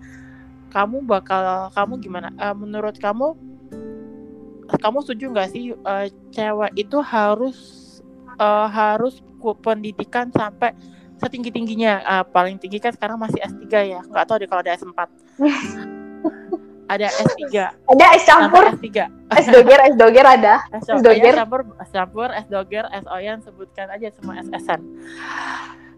[0.69, 2.29] Kamu bakal, kamu gimana?
[2.37, 3.35] Uh, menurut kamu,
[4.69, 7.59] kamu setuju nggak sih uh, cewek itu harus
[8.37, 9.21] uh, harus
[9.65, 10.73] pendidikan sampai
[11.23, 14.01] setinggi tingginya uh, paling tinggi kan sekarang masih S3 ya.
[14.03, 14.99] Nggak tahu deh kalau ada S4
[16.93, 18.65] ada S3 ada S campur?
[18.77, 18.89] S3
[19.33, 20.55] S doger S doger ada.
[20.77, 21.33] S, doger.
[21.33, 24.81] S campur S campur S doger S oyan sebutkan aja semua SSN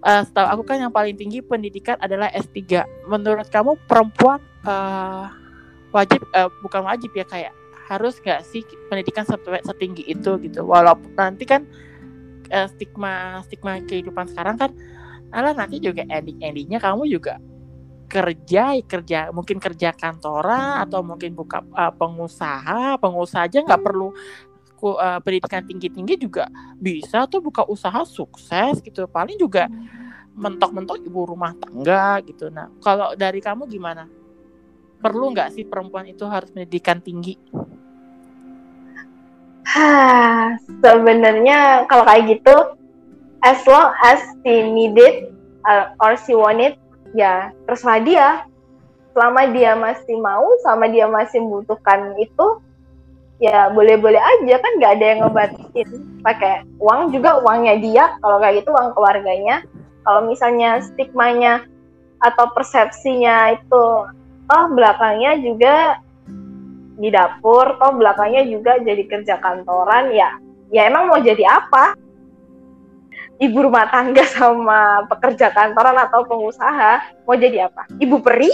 [0.04, 5.32] uh, setahu aku kan yang paling tinggi pendidikan adalah S3 menurut kamu perempuan uh,
[5.90, 7.52] wajib uh, bukan wajib ya kayak
[7.88, 10.64] harus nggak sih pendidikan setinggi itu gitu?
[10.64, 11.68] Walaupun nanti kan
[12.48, 14.70] uh, stigma stigma kehidupan sekarang kan
[15.34, 17.42] Alah nanti juga ending-endingnya kamu juga
[18.06, 22.94] kerja kerja mungkin kerja kantoran atau mungkin buka uh, pengusaha.
[23.02, 24.14] Pengusaha aja nggak perlu
[24.86, 26.46] uh, pendidikan tinggi tinggi juga
[26.78, 29.10] bisa tuh buka usaha sukses gitu.
[29.10, 29.66] Paling juga
[30.38, 32.46] mentok-mentok ibu rumah tangga gitu.
[32.54, 34.06] Nah kalau dari kamu gimana?
[35.02, 37.34] Perlu nggak sih perempuan itu harus pendidikan tinggi?
[39.64, 42.54] Hah, sebenarnya kalau kayak gitu
[43.44, 45.28] as long as she need it
[45.68, 46.80] uh, or she want it
[47.12, 48.28] ya terserah dia.
[49.14, 52.46] Selama dia masih mau sama dia masih membutuhkan itu
[53.38, 54.58] ya boleh-boleh aja.
[54.58, 55.88] Kan nggak ada yang ngebatasin
[56.26, 58.04] pakai uang juga uangnya dia.
[58.18, 59.62] Kalau kayak gitu uang keluarganya.
[60.02, 61.62] Kalau misalnya stigmanya
[62.18, 63.84] atau persepsinya itu
[64.48, 66.00] oh belakangnya juga
[66.94, 70.38] di dapur toh belakangnya juga jadi kerja kantoran ya
[70.70, 71.98] ya emang mau jadi apa
[73.42, 77.88] ibu rumah tangga sama pekerja kantoran atau pengusaha mau jadi apa?
[77.98, 78.52] Ibu peri?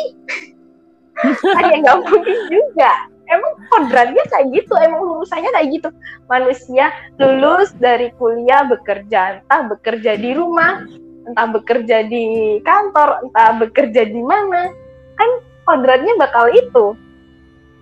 [1.56, 2.92] kan ya nggak mungkin juga.
[3.30, 5.88] Emang kodratnya kayak gitu, emang lulusannya kayak gitu.
[6.26, 10.82] Manusia lulus dari kuliah bekerja, entah bekerja di rumah,
[11.30, 14.74] entah bekerja di kantor, entah bekerja di mana.
[15.14, 15.30] Kan
[15.62, 16.98] kodratnya bakal itu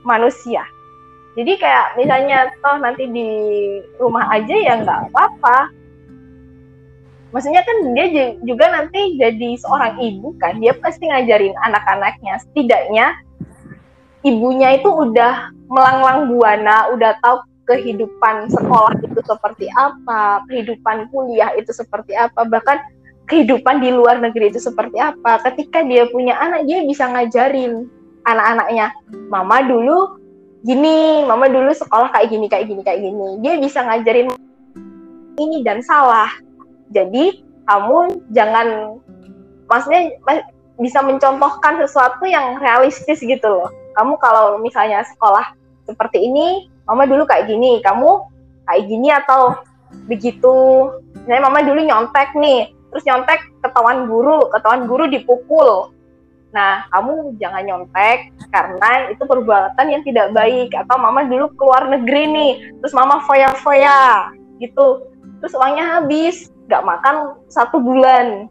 [0.05, 0.69] manusia.
[1.33, 3.31] Jadi kayak misalnya toh nanti di
[3.97, 5.78] rumah aja ya nggak apa-apa
[7.31, 12.41] maksudnya kan dia juga nanti jadi seorang ibu kan dia pasti ngajarin anak-anaknya.
[12.45, 13.07] Setidaknya
[14.25, 21.69] ibunya itu udah melanglang buana udah tahu kehidupan sekolah itu seperti apa kehidupan kuliah itu
[21.69, 22.81] seperti apa bahkan
[23.29, 25.45] kehidupan di luar negeri itu seperti apa.
[25.45, 27.85] Ketika dia punya anak dia bisa ngajarin
[28.25, 28.89] anak-anaknya
[29.29, 30.17] mama dulu
[30.65, 33.29] gini mama dulu sekolah kayak gini kayak gini kayak gini.
[33.45, 34.33] Dia bisa ngajarin
[35.39, 36.33] ini dan salah
[36.89, 38.97] jadi kamu jangan
[39.69, 40.17] maksudnya
[40.81, 43.69] bisa mencontohkan sesuatu yang realistis gitu loh.
[43.99, 45.53] Kamu kalau misalnya sekolah
[45.85, 48.25] seperti ini mama dulu kayak gini kamu
[48.65, 49.59] kayak gini atau
[50.09, 50.57] begitu.
[51.27, 55.93] Misalnya mama dulu nyontek nih terus nyontek ketahuan guru ketahuan guru dipukul.
[56.55, 60.73] Nah kamu jangan nyontek karena itu perbuatan yang tidak baik.
[60.73, 65.05] Atau mama dulu keluar negeri nih terus mama foya-foya gitu.
[65.43, 67.17] Terus uangnya habis nggak makan
[67.49, 68.47] satu bulan.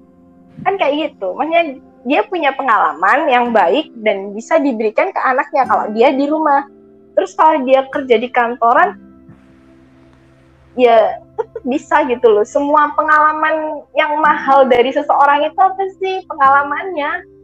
[0.66, 1.38] Kan kayak gitu.
[1.38, 6.66] Maksudnya dia punya pengalaman yang baik dan bisa diberikan ke anaknya kalau dia di rumah.
[7.14, 8.98] Terus kalau dia kerja di kantoran
[10.78, 12.46] ya tetap bisa gitu loh.
[12.46, 16.26] Semua pengalaman yang mahal dari seseorang itu apa sih?
[16.26, 17.38] Pengalamannya.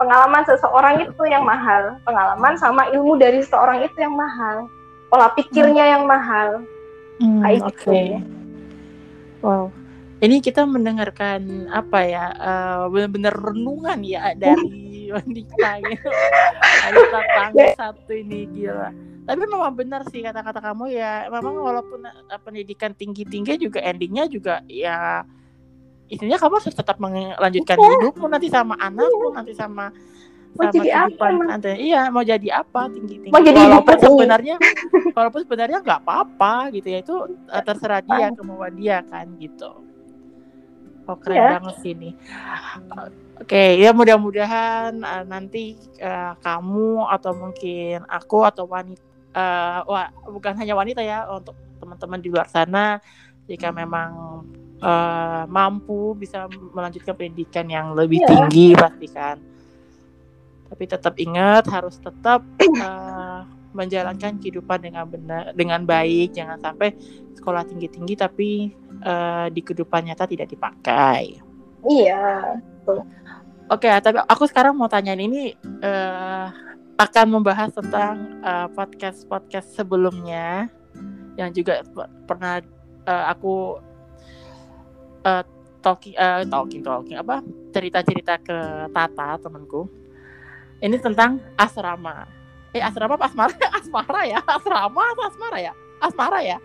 [0.00, 2.00] Pengalaman seseorang itu yang mahal.
[2.04, 4.68] Pengalaman sama ilmu dari seseorang itu yang mahal.
[5.12, 5.92] Pola pikirnya hmm.
[5.92, 6.48] yang mahal.
[7.22, 8.18] Hmm, oke okay.
[8.18, 8.26] gitu.
[9.46, 9.70] wow
[10.22, 16.08] ini kita mendengarkan apa ya uh, benar-benar renungan ya dari wanita gitu.
[17.10, 18.94] Tetangga satu ini gila.
[19.22, 21.26] Tapi memang benar sih kata-kata kamu ya.
[21.26, 25.26] Memang walaupun uh, pendidikan tinggi-tinggi juga endingnya juga ya
[26.12, 27.88] intinya kamu harus tetap melanjutkan ya.
[27.96, 29.88] hidupmu nanti sama anakmu nanti sama
[30.52, 31.72] mau sama jadi apa nanti.
[31.88, 33.32] Iya, mau jadi apa tinggi-tinggi.
[33.32, 34.56] Mau jadi walaupun sebenarnya
[35.16, 37.16] walaupun sebenarnya nggak apa-apa gitu ya itu
[37.48, 39.91] uh, terserah dia kemauan dia kan gitu.
[41.10, 41.52] Oh keren yeah.
[41.58, 42.10] banget sih ini.
[43.42, 49.02] Oke okay, ya mudah-mudahan uh, nanti uh, kamu atau mungkin aku atau wanita,
[49.34, 53.02] uh, wah, bukan hanya wanita ya untuk teman-teman di luar sana
[53.50, 54.10] jika memang
[54.78, 58.30] uh, mampu bisa melanjutkan pendidikan yang lebih yeah.
[58.30, 59.36] tinggi pasti kan.
[60.72, 62.46] Tapi tetap ingat harus tetap
[62.78, 66.36] uh, menjalankan kehidupan dengan benar dengan baik.
[66.36, 66.94] Jangan sampai
[67.36, 68.48] sekolah tinggi tinggi tapi
[69.02, 71.40] uh, di kehidupan nyata tidak dipakai.
[71.82, 72.56] Iya.
[72.86, 76.46] Oke okay, tapi aku sekarang mau tanya ini uh,
[77.00, 80.70] akan membahas tentang uh, podcast podcast sebelumnya
[81.40, 81.80] yang juga
[82.28, 82.60] pernah
[83.08, 83.80] uh, aku
[85.24, 85.42] uh,
[85.82, 87.40] talking uh, talking talking apa
[87.74, 89.88] cerita cerita ke Tata temanku.
[90.82, 92.41] Ini tentang asrama
[92.72, 93.28] eh asrama apa?
[93.28, 93.54] Asmara?
[93.78, 94.38] Asmara ya?
[94.44, 95.72] Asrama atau asmara ya?
[96.00, 96.58] Asmara ya?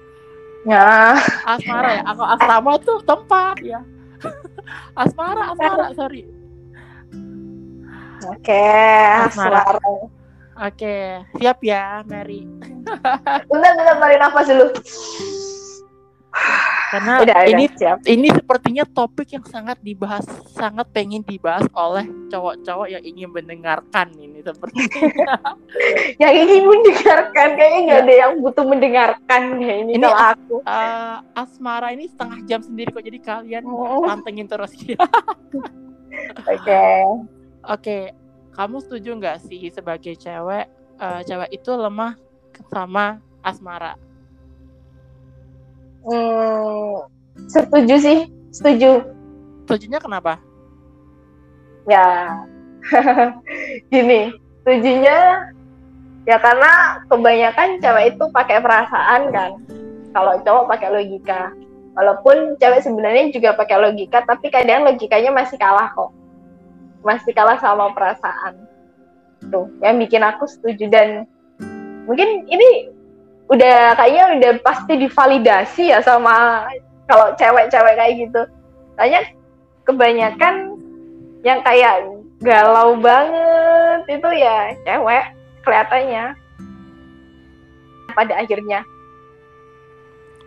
[0.64, 1.16] Ya.
[1.46, 2.04] Asmara ya?
[2.12, 3.80] Aku asrama tuh tempat ya.
[5.02, 6.26] Asmara asmara sorry.
[8.28, 9.62] Oke okay, asmara.
[9.78, 10.02] Oke
[10.58, 11.06] okay.
[11.38, 12.50] siap ya Mary.
[13.52, 14.68] Bentar bentar tarik nafas dulu
[16.88, 17.98] karena udah, ini siap.
[18.08, 20.24] ini sepertinya topik yang sangat dibahas
[20.56, 25.36] sangat pengen dibahas oleh cowok-cowok yang ingin mendengarkan ini sepertinya.
[26.24, 30.56] Yang ingin mendengarkan kayaknya nggak ada yang butuh mendengarkan kayak ini, ini kalau aku.
[30.64, 34.08] uh, asmara ini setengah jam sendiri kok jadi kalian oh.
[34.08, 34.98] pantengin terus ya.
[36.52, 36.88] Oke.
[37.68, 38.00] Oke
[38.58, 40.66] kamu setuju nggak sih sebagai cewek
[40.98, 42.18] uh, cewek itu lemah
[42.74, 43.94] sama asmara
[46.08, 47.04] Hmm,
[47.52, 48.20] setuju sih,
[48.56, 49.04] setuju.
[49.68, 50.40] Setujunya kenapa?
[51.84, 52.32] Ya,
[53.92, 54.32] gini,
[54.64, 55.44] setujunya
[56.24, 59.52] ya karena kebanyakan cewek itu pakai perasaan kan.
[60.16, 61.52] Kalau cowok pakai logika.
[62.00, 66.16] Walaupun cewek sebenarnya juga pakai logika, tapi kadang logikanya masih kalah kok.
[67.04, 68.56] Masih kalah sama perasaan.
[69.52, 71.28] Tuh, yang bikin aku setuju dan
[72.08, 72.96] mungkin ini
[73.48, 76.68] udah kayaknya udah pasti divalidasi ya sama
[77.08, 78.42] kalau cewek-cewek kayak gitu.
[79.00, 79.22] Kayaknya
[79.88, 80.54] kebanyakan
[81.46, 82.04] yang kayak
[82.44, 85.24] galau banget itu ya cewek
[85.64, 86.36] kelihatannya
[88.14, 88.82] pada akhirnya.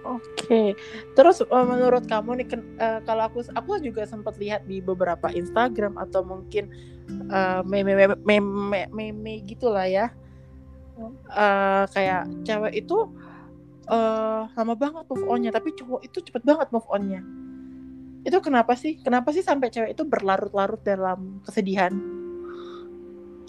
[0.00, 0.72] Oke,
[1.12, 2.48] terus uh, menurut kamu nih,
[2.80, 6.72] uh, kalau aku aku juga sempat lihat di beberapa Instagram atau mungkin
[7.28, 10.08] uh, meme meme meme meme gitulah ya,
[11.32, 13.08] uh, kayak cewek itu
[13.90, 17.20] uh, lama banget move onnya tapi cowok itu cepet banget move onnya
[18.20, 21.92] itu kenapa sih kenapa sih sampai cewek itu berlarut-larut dalam kesedihan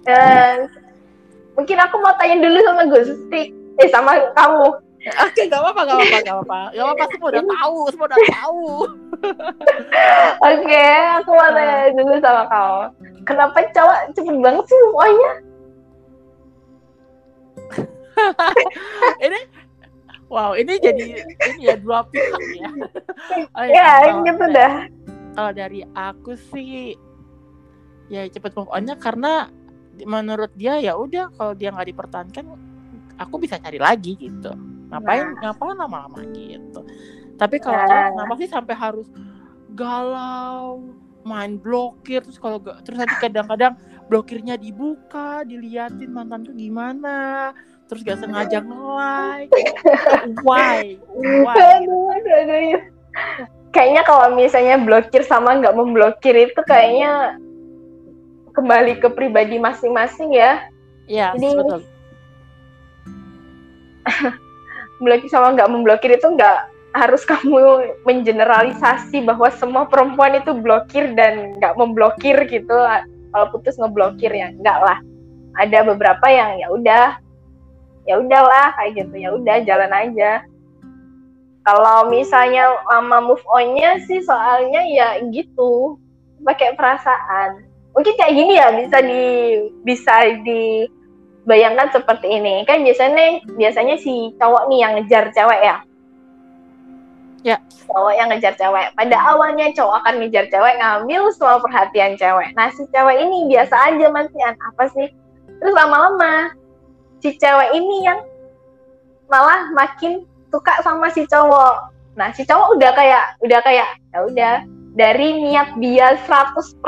[0.08, 0.56] uh,
[1.60, 3.42] mungkin aku mau tanya dulu sama Gusti
[3.80, 4.92] eh sama kamu
[5.26, 6.62] Oke, gak apa-apa, gak apa-apa, gak apa-apa.
[6.78, 8.66] Gak apa-apa, semua udah tahu, semua udah tahu.
[10.54, 10.86] Oke,
[11.18, 12.76] aku mau tanya dulu sama kau.
[13.26, 15.32] Kenapa cowok cepet banget sih pokoknya?
[19.26, 19.40] ini
[20.28, 22.70] wow, ini jadi ini ya dua pihak ya.
[23.54, 24.74] Oh, Ya, kalau- gitu dah.
[25.32, 26.96] Kalau dari aku sih
[28.12, 29.48] ya cepet move on-nya karena
[30.04, 32.46] menurut dia ya udah kalau dia nggak dipertahankan
[33.16, 34.52] aku bisa cari lagi gitu.
[34.92, 36.84] Ngapain ngapain lama-lama gitu.
[37.38, 38.12] Tapi kalau Nah.
[38.12, 39.08] kenapa sih sampai harus
[39.72, 40.84] galau,
[41.24, 43.78] main blokir terus kalau terus nanti kadang-kadang
[44.12, 47.56] blokirnya dibuka, diliatin mantanku gimana,
[47.88, 49.56] terus gak sengaja nge-like.
[50.44, 51.00] Why?
[51.16, 51.80] Why?
[51.80, 52.84] Aduh.
[53.72, 57.40] Kayaknya kalau misalnya blokir sama nggak memblokir itu kayaknya
[58.52, 60.60] kembali ke pribadi masing-masing ya.
[61.08, 61.80] Ya, Jadi- betul.
[65.02, 71.56] Blokir sama nggak memblokir itu nggak harus kamu mengeneralisasi bahwa semua perempuan itu blokir dan
[71.64, 72.76] nggak memblokir gitu.
[73.32, 75.00] Kalau putus ngeblokir ya nggak lah.
[75.60, 77.08] Ada beberapa yang ya udah,
[78.08, 80.44] ya udahlah kayak gitu ya udah jalan aja.
[81.62, 86.00] Kalau misalnya lama move on-nya sih soalnya ya gitu
[86.42, 87.68] pakai perasaan.
[87.94, 89.26] Mungkin kayak gini ya bisa di
[89.86, 92.66] bisa dibayangkan seperti ini.
[92.66, 95.78] Kan biasanya biasanya si cowok nih yang ngejar cewek ya.
[97.42, 97.58] Ya.
[97.90, 98.94] Cowok yang ngejar cewek.
[98.94, 102.54] Pada awalnya cowok akan ngejar cewek ngambil semua perhatian cewek.
[102.54, 105.10] Nah si cewek ini biasa aja masihan apa sih?
[105.62, 106.54] Terus lama-lama
[107.22, 108.20] si cewek ini yang
[109.30, 111.94] malah makin suka sama si cowok.
[112.20, 114.56] Nah, si cowok udah kayak udah kayak ya udah
[115.00, 116.84] dari niat dia 100%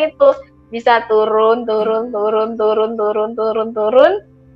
[0.00, 0.28] itu
[0.72, 4.12] bisa turun turun turun turun turun turun turun.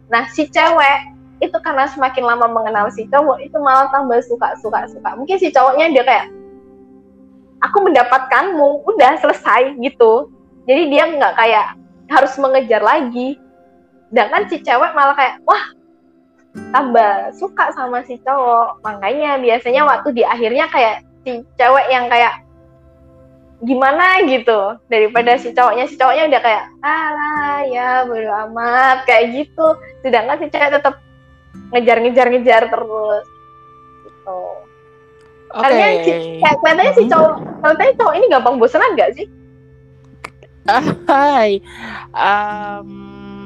[0.09, 0.99] Nah, si cewek
[1.41, 5.17] itu karena semakin lama mengenal si cowok itu malah tambah suka suka suka.
[5.21, 6.27] Mungkin si cowoknya dia kayak
[7.61, 10.33] aku mendapatkanmu, udah selesai gitu.
[10.65, 11.77] Jadi dia nggak kayak
[12.09, 13.37] harus mengejar lagi.
[14.09, 15.77] Sedangkan si cewek malah kayak wah
[16.73, 22.41] tambah suka sama si cowok makanya biasanya waktu di akhirnya kayak si cewek yang kayak
[23.65, 29.67] gimana gitu daripada si cowoknya si cowoknya udah kayak alah ya bodo amat kayak gitu
[30.05, 30.97] sedangkan si cewek tetap
[31.69, 33.25] ngejar-ngejar ngejar terus.
[34.03, 34.39] Gitu.
[35.49, 35.63] Oke.
[35.63, 36.21] Karena si- kayak
[36.59, 39.27] kelihatannya si cowok kelihatannya cowok ini gampang bosenan gak sih?
[41.07, 41.63] Hai.
[42.11, 42.91] Um,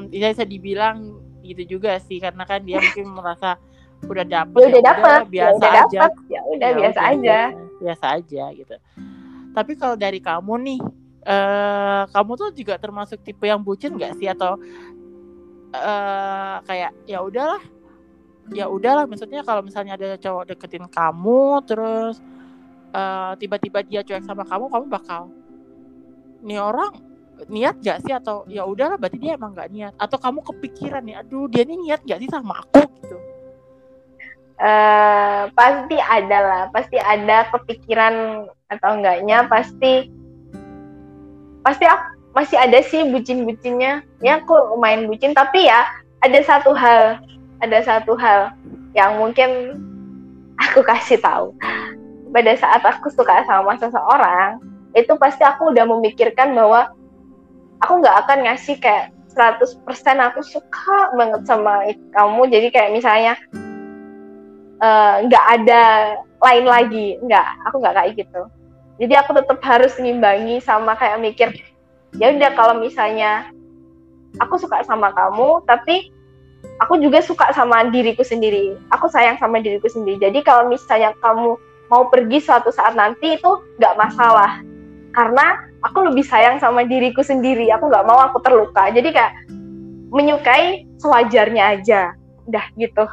[0.09, 3.57] ya bisa dibilang gitu juga sih karena kan dia mungkin merasa
[4.01, 5.81] udah dapet ya udah dapet ya biasa udah aja.
[6.01, 7.39] dapet ya udah Ya biasa udah, aja.
[7.77, 8.75] biasa, aja gitu.
[9.51, 10.79] Tapi kalau dari kamu nih
[11.21, 14.25] eh kamu tuh juga termasuk tipe yang bucin gak sih?
[14.25, 14.57] Atau
[15.71, 17.61] eh kayak ya udahlah
[18.49, 22.17] ya udahlah maksudnya kalau misalnya ada cowok deketin kamu terus
[22.91, 25.31] eh tiba-tiba dia cuek sama kamu kamu bakal
[26.41, 26.91] nih orang
[27.49, 28.13] niat gak sih?
[28.13, 29.93] Atau ya udahlah berarti dia emang gak niat.
[29.97, 32.85] Atau kamu kepikiran nih aduh dia ini niat gak sih sama aku?
[33.01, 33.17] gitu.
[34.61, 40.13] Eh pasti ada lah, pasti ada kepikiran atau enggaknya, pasti
[41.65, 42.05] pasti aku,
[42.37, 44.05] masih ada sih bucin-bucinnya.
[44.21, 45.81] Ya aku lumayan bucin, tapi ya
[46.21, 47.17] ada satu hal,
[47.61, 48.51] ada satu hal
[48.97, 49.79] yang mungkin
[50.57, 51.55] aku kasih tahu.
[52.31, 54.59] Pada saat aku suka sama seseorang,
[54.95, 56.91] itu pasti aku udah memikirkan bahwa
[57.83, 59.77] aku nggak akan ngasih kayak 100%
[60.19, 62.41] aku suka banget sama kamu.
[62.51, 63.33] Jadi kayak misalnya
[64.81, 65.83] eh, nggak ada
[66.41, 68.41] lain lagi nggak aku nggak kayak gitu
[68.97, 71.49] jadi aku tetap harus ngimbangi sama kayak mikir
[72.17, 73.53] ya udah kalau misalnya
[74.41, 76.09] aku suka sama kamu tapi
[76.81, 78.73] aku juga suka sama diriku sendiri.
[78.89, 80.17] Aku sayang sama diriku sendiri.
[80.17, 81.55] Jadi kalau misalnya kamu
[81.93, 84.65] mau pergi suatu saat nanti itu nggak masalah.
[85.13, 87.69] Karena aku lebih sayang sama diriku sendiri.
[87.77, 88.89] Aku nggak mau aku terluka.
[88.89, 89.33] Jadi kayak
[90.09, 92.01] menyukai sewajarnya aja.
[92.49, 93.05] Udah gitu.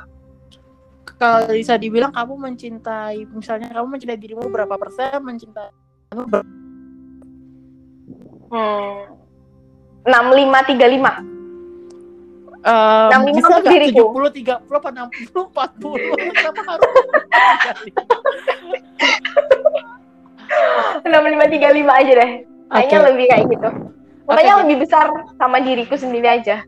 [1.18, 5.74] Kalau bisa dibilang kamu mencintai, misalnya kamu mencintai dirimu berapa persen, mencintai
[6.14, 6.42] kamu ber...
[8.48, 9.18] Hmm.
[10.06, 11.37] 6535
[12.58, 14.10] Um, nah, bisa nggak diriku.
[14.18, 16.90] 70, 30, apa 60, puluh Kenapa harus?
[21.04, 22.30] enam lima tiga lima aja deh
[22.68, 23.06] kayaknya okay.
[23.12, 23.70] lebih kayak gitu
[24.28, 24.62] makanya okay.
[24.64, 25.06] lebih besar
[25.36, 26.64] sama diriku sendiri aja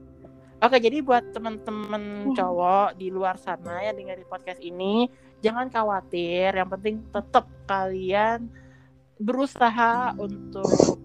[0.61, 2.35] oke jadi buat teman-teman hmm.
[2.37, 5.09] cowok di luar sana yang dengerin podcast ini
[5.41, 8.49] jangan khawatir yang penting tetap kalian
[9.21, 10.97] berusaha untuk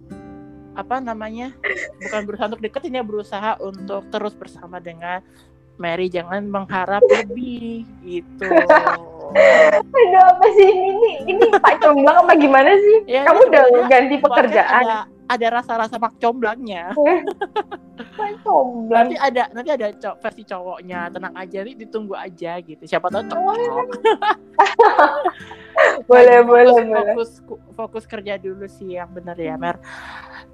[0.76, 1.56] apa namanya?
[2.04, 5.24] Bukan berusaha untuk deketin ya, berusaha untuk terus bersama dengan
[5.76, 8.48] Mary jangan mengharap lebih gitu.
[9.36, 11.12] Aduh apa sih ini?
[11.28, 12.98] Ini Pak Comblang apa gimana sih?
[13.10, 14.84] Ya, Kamu udah sebenarnya ganti pekerjaan.
[14.86, 16.94] Ada, ada rasa-rasa mak comblangnya.
[17.96, 19.08] Pak Comblang.
[19.08, 21.08] Nanti ada nanti ada co- versi cowoknya.
[21.12, 22.84] Tenang aja, nih ditunggu aja gitu.
[22.84, 23.88] Siapa tahu cocok.
[26.08, 27.16] Boleh, Lagi boleh, fokus, boleh.
[27.16, 27.32] Fokus
[27.76, 29.76] fokus kerja dulu sih yang benar ya, Mer.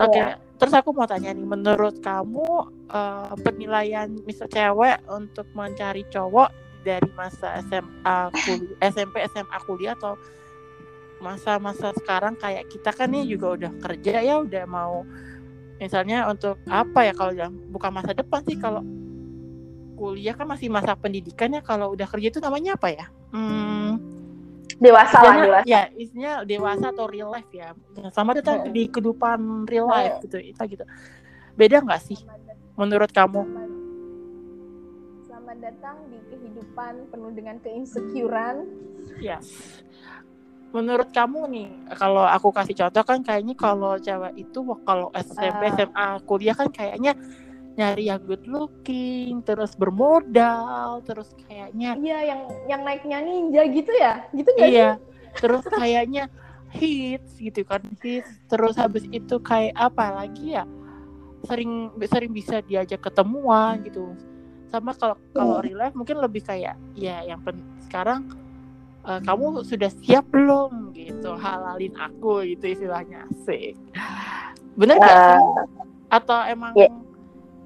[0.01, 0.17] Oke,
[0.57, 2.49] terus aku mau tanya nih, menurut kamu
[2.89, 6.49] eh, penilaian misal cewek untuk mencari cowok
[6.81, 10.17] dari masa SMA, kul- SMP, SMA, kuliah atau
[11.21, 15.05] masa-masa sekarang kayak kita kan nih juga udah kerja ya, udah mau
[15.77, 18.81] misalnya untuk apa ya kalau yang bukan masa depan sih kalau
[19.93, 23.05] kuliah kan masih masa pendidikan ya kalau udah kerja itu namanya apa ya?
[23.29, 24.01] Hmm,
[24.75, 25.65] Dewasa lah, dewasa.
[25.65, 27.77] ya isinya dewasa atau real life ya
[28.09, 28.73] sama datang Hmm.
[28.73, 30.81] di kehidupan real life gitu itu gitu
[31.53, 32.17] beda nggak sih
[32.73, 33.45] menurut kamu
[35.21, 38.57] Selamat datang di kehidupan penuh dengan keinsecurean.
[39.19, 39.47] yes
[40.71, 45.71] menurut kamu nih kalau aku kasih contoh kan kayaknya kalau cewek itu kalau SMP Ah.
[45.75, 47.11] SMA kuliah kan kayaknya
[47.71, 54.27] nyari yang good looking terus bermodal terus kayaknya Iya, yang yang naiknya ninja gitu ya?
[54.31, 54.63] Gitu sih?
[54.75, 54.99] iya
[55.39, 56.27] terus kayaknya
[56.71, 60.63] hits gitu kan hits terus habis itu kayak apa lagi ya
[61.47, 64.11] sering sering bisa diajak ketemuan gitu
[64.67, 68.23] sama kalau kalau real life mungkin lebih kayak ya yang pen, sekarang
[69.03, 73.73] eh, kamu sudah siap belum gitu halalin aku gitu istilahnya asik
[74.73, 75.19] bener gak Ah.
[75.31, 75.41] sih
[76.09, 76.89] atau emang Ya.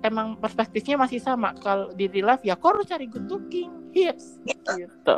[0.01, 4.37] emang perspektifnya masih sama kalau di real life ya kok harus cari good looking hits
[4.69, 5.15] gitu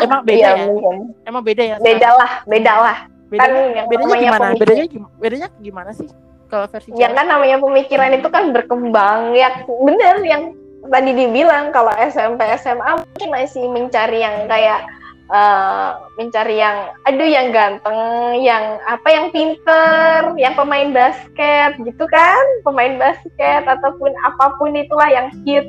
[0.00, 0.96] emang beda Iya, ya mungkin.
[1.22, 2.98] emang beda ya Beda lah, beda lah.
[3.28, 4.84] bedanya, kan yang gimana bedanya
[5.18, 6.08] bedanya gimana sih
[6.48, 7.12] kalau versi Ya cewek?
[7.12, 9.36] kan namanya pemikiran itu kan berkembang.
[9.36, 14.80] Ya bener yang tadi dibilang kalau SMP SMA mungkin masih mencari yang kayak
[15.28, 22.42] eh, mencari yang aduh yang ganteng, yang apa yang pinter, yang pemain basket gitu kan,
[22.64, 25.68] pemain basket ataupun apa pun itulah yang hit.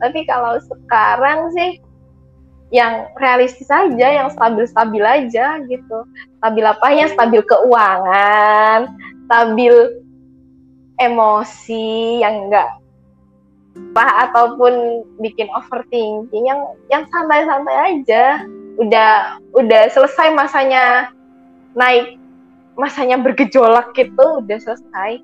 [0.00, 1.78] Tapi kalau sekarang sih
[2.70, 5.98] yang realistis aja, yang stabil-stabil aja gitu.
[6.38, 7.10] Stabil apanya?
[7.10, 8.94] Stabil keuangan,
[9.26, 9.74] stabil
[11.00, 12.68] emosi yang enggak
[13.90, 18.44] apa ataupun bikin overthinking yang yang santai-santai aja
[18.80, 21.12] udah udah selesai masanya
[21.76, 22.16] naik
[22.80, 25.20] masanya bergejolak gitu udah selesai.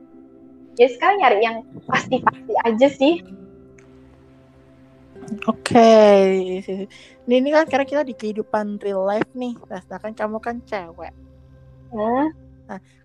[0.76, 1.56] Ya sekarang nyari yang
[1.88, 3.14] pasti-pasti aja sih.
[5.50, 5.90] Oke,
[6.62, 6.86] ini,
[7.26, 11.10] ini kan karena kita di kehidupan real life nih, nah sedangkan kamu kan cewek,
[11.90, 12.30] Hmm.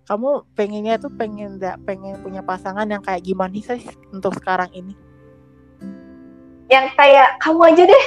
[0.06, 3.82] kamu pengennya tuh pengen nggak pengen punya pasangan yang kayak gimana sih
[4.14, 4.94] untuk sekarang ini?
[6.72, 8.04] yang kayak kamu aja deh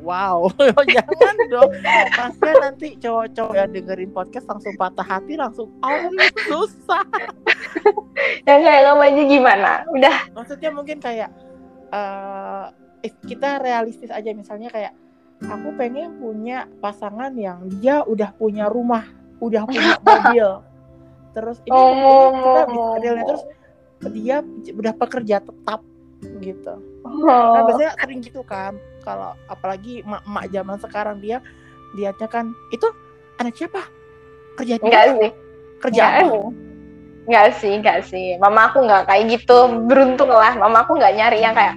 [0.00, 0.48] Wow,
[0.96, 1.70] jangan dong,
[2.16, 6.00] pasti nanti cowok-cowok yang dengerin podcast langsung patah hati, langsung oh
[6.48, 7.04] susah.
[8.48, 9.72] yang kayak kamu aja gimana?
[9.92, 10.16] Udah.
[10.32, 11.28] Maksudnya mungkin kayak
[11.90, 12.66] eh
[13.04, 14.92] if kita realistis aja misalnya kayak
[15.44, 19.04] aku pengen punya pasangan yang dia udah punya rumah
[19.40, 20.48] udah punya mobil.
[21.36, 23.44] Terus ini, ini kita bisa realnya terus
[24.16, 24.36] dia
[24.72, 25.80] udah pekerja tetap
[26.40, 26.74] gitu.
[27.00, 27.24] Oh.
[27.24, 31.38] nah biasanya sering gitu kan kalau apalagi emak-emak zaman sekarang dia
[31.96, 32.86] lihatnya kan itu
[33.40, 33.82] anak siapa
[34.56, 35.30] kerja di enggak sih
[35.80, 36.38] kerja Enggak, apa
[37.30, 38.26] enggak sih, enggak sih.
[38.42, 39.58] Mama aku enggak kayak gitu.
[39.86, 41.76] Beruntung lah, mama aku enggak nyari yang kayak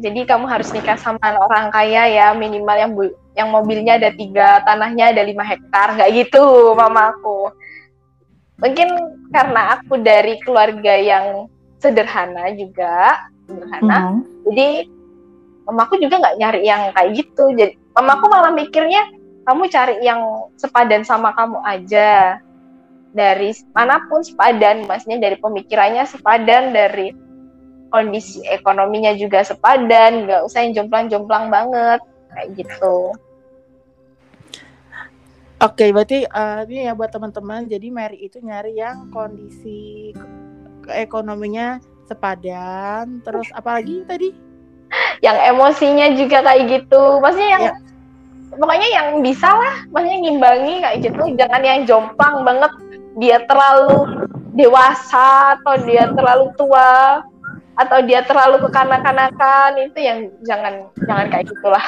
[0.00, 4.64] jadi kamu harus nikah sama orang kaya ya minimal yang bu- yang mobilnya ada tiga,
[4.64, 7.52] tanahnya ada lima hektar, enggak gitu mama aku.
[8.60, 8.88] Mungkin
[9.32, 11.48] karena aku dari keluarga yang
[11.80, 13.98] sederhana juga, sederhana.
[14.12, 14.16] Mhm.
[14.52, 14.68] Jadi
[15.68, 17.44] mamaku juga nggak nyari yang kayak gitu.
[17.56, 19.02] Jadi mamaku malah mikirnya
[19.44, 20.20] kamu cari yang
[20.56, 22.38] sepadan sama kamu aja.
[23.10, 27.10] Dari mana pun sepadan, maksudnya dari pemikirannya sepadan, dari
[27.90, 32.00] kondisi ekonominya juga sepadan, nggak usah yang jomplang-jomplang banget
[32.30, 33.10] kayak gitu.
[35.60, 37.68] Oke, berarti eh, ini ya buat teman-teman.
[37.68, 40.14] Jadi Mary itu nyari yang kondisi
[40.88, 43.20] ekonominya sepadan.
[43.20, 44.49] Terus apalagi tadi?
[45.20, 47.74] Yang emosinya juga kayak gitu, maksudnya yang Ya.
[48.56, 51.22] pokoknya yang bisa lah, maksudnya ngimbangi kayak gitu.
[51.38, 52.72] Jangan yang jomplang banget,
[53.20, 57.22] dia terlalu dewasa atau dia terlalu tua
[57.78, 61.86] atau dia terlalu kekanak-kanakan itu yang jangan jangan kayak gitulah.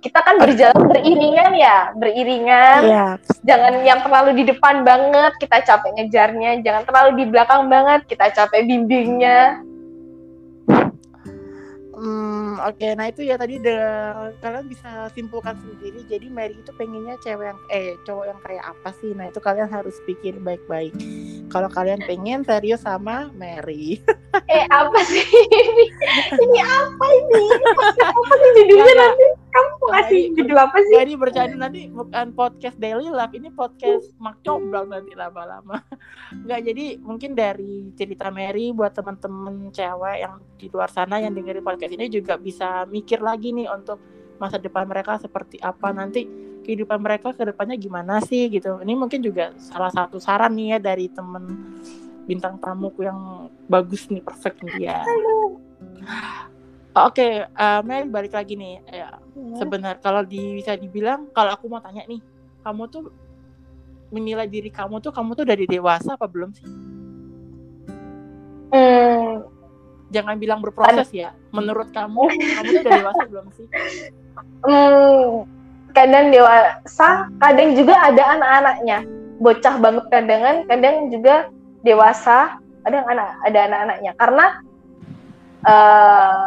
[0.00, 2.80] Kita kan berjalan beriringan ya, beriringan.
[2.88, 3.06] Iya.
[3.44, 6.64] Jangan yang terlalu di depan banget, kita capek ngejarnya.
[6.64, 9.60] Jangan terlalu di belakang banget, kita capek bimbingnya.
[12.00, 12.96] Hmm, oke.
[12.96, 13.76] Nah itu ya tadi de,
[14.40, 16.00] kalian bisa simpulkan sendiri.
[16.08, 19.12] Jadi Mary itu pengennya cewek yang eh cowok yang kayak apa sih?
[19.12, 20.96] Nah itu kalian harus pikir baik-baik.
[21.52, 24.00] Kalau kalian pengen serius sama Mary.
[24.56, 25.20] eh apa sih
[25.52, 25.84] ini?
[26.42, 27.44] Ini apa ini?
[28.10, 29.26] Apa sih judulnya nanti?
[29.50, 30.94] Kamu ngasih judul apa sih?
[30.94, 35.82] Jadi bercanda nanti bukan podcast daily life, ini podcast mak comblang nanti lama-lama.
[36.30, 41.66] Enggak jadi mungkin dari cerita Mary buat teman-teman cewek yang di luar sana yang dengerin
[41.66, 43.98] podcast ini juga bisa mikir lagi nih untuk
[44.40, 46.24] masa depan mereka seperti apa nanti
[46.64, 48.80] kehidupan mereka ke depannya gimana sih gitu.
[48.80, 51.44] Ini mungkin juga salah satu saran nih ya dari temen
[52.24, 55.02] bintang tamuku yang bagus nih perfect nih ya.
[56.90, 58.82] Oke, okay, uh, Mel balik lagi nih.
[58.90, 59.54] Ya, hmm.
[59.62, 62.18] Sebenarnya kalau di, bisa dibilang kalau aku mau tanya nih,
[62.66, 63.14] kamu tuh
[64.10, 66.66] menilai diri kamu tuh kamu tuh dari dewasa apa belum sih?
[68.70, 69.46] Hmm,
[70.10, 71.30] jangan bilang berproses ya.
[71.54, 73.66] Menurut kamu, kamu udah dewasa belum sih?
[74.66, 75.46] Hmm,
[75.94, 78.98] kadang dewasa, kadang juga ada anak-anaknya.
[79.40, 81.48] Bocah banget kadangan, kadang juga
[81.86, 84.12] dewasa, kadang anak ada anak-anaknya.
[84.20, 84.46] Karena
[85.64, 86.46] uh,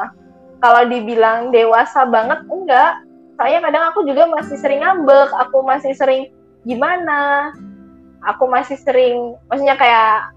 [0.61, 3.01] kalau dibilang dewasa banget enggak,
[3.39, 6.29] saya kadang aku juga masih sering ngambek, aku masih sering
[6.63, 7.51] gimana,
[8.23, 10.31] aku masih sering, maksudnya kayak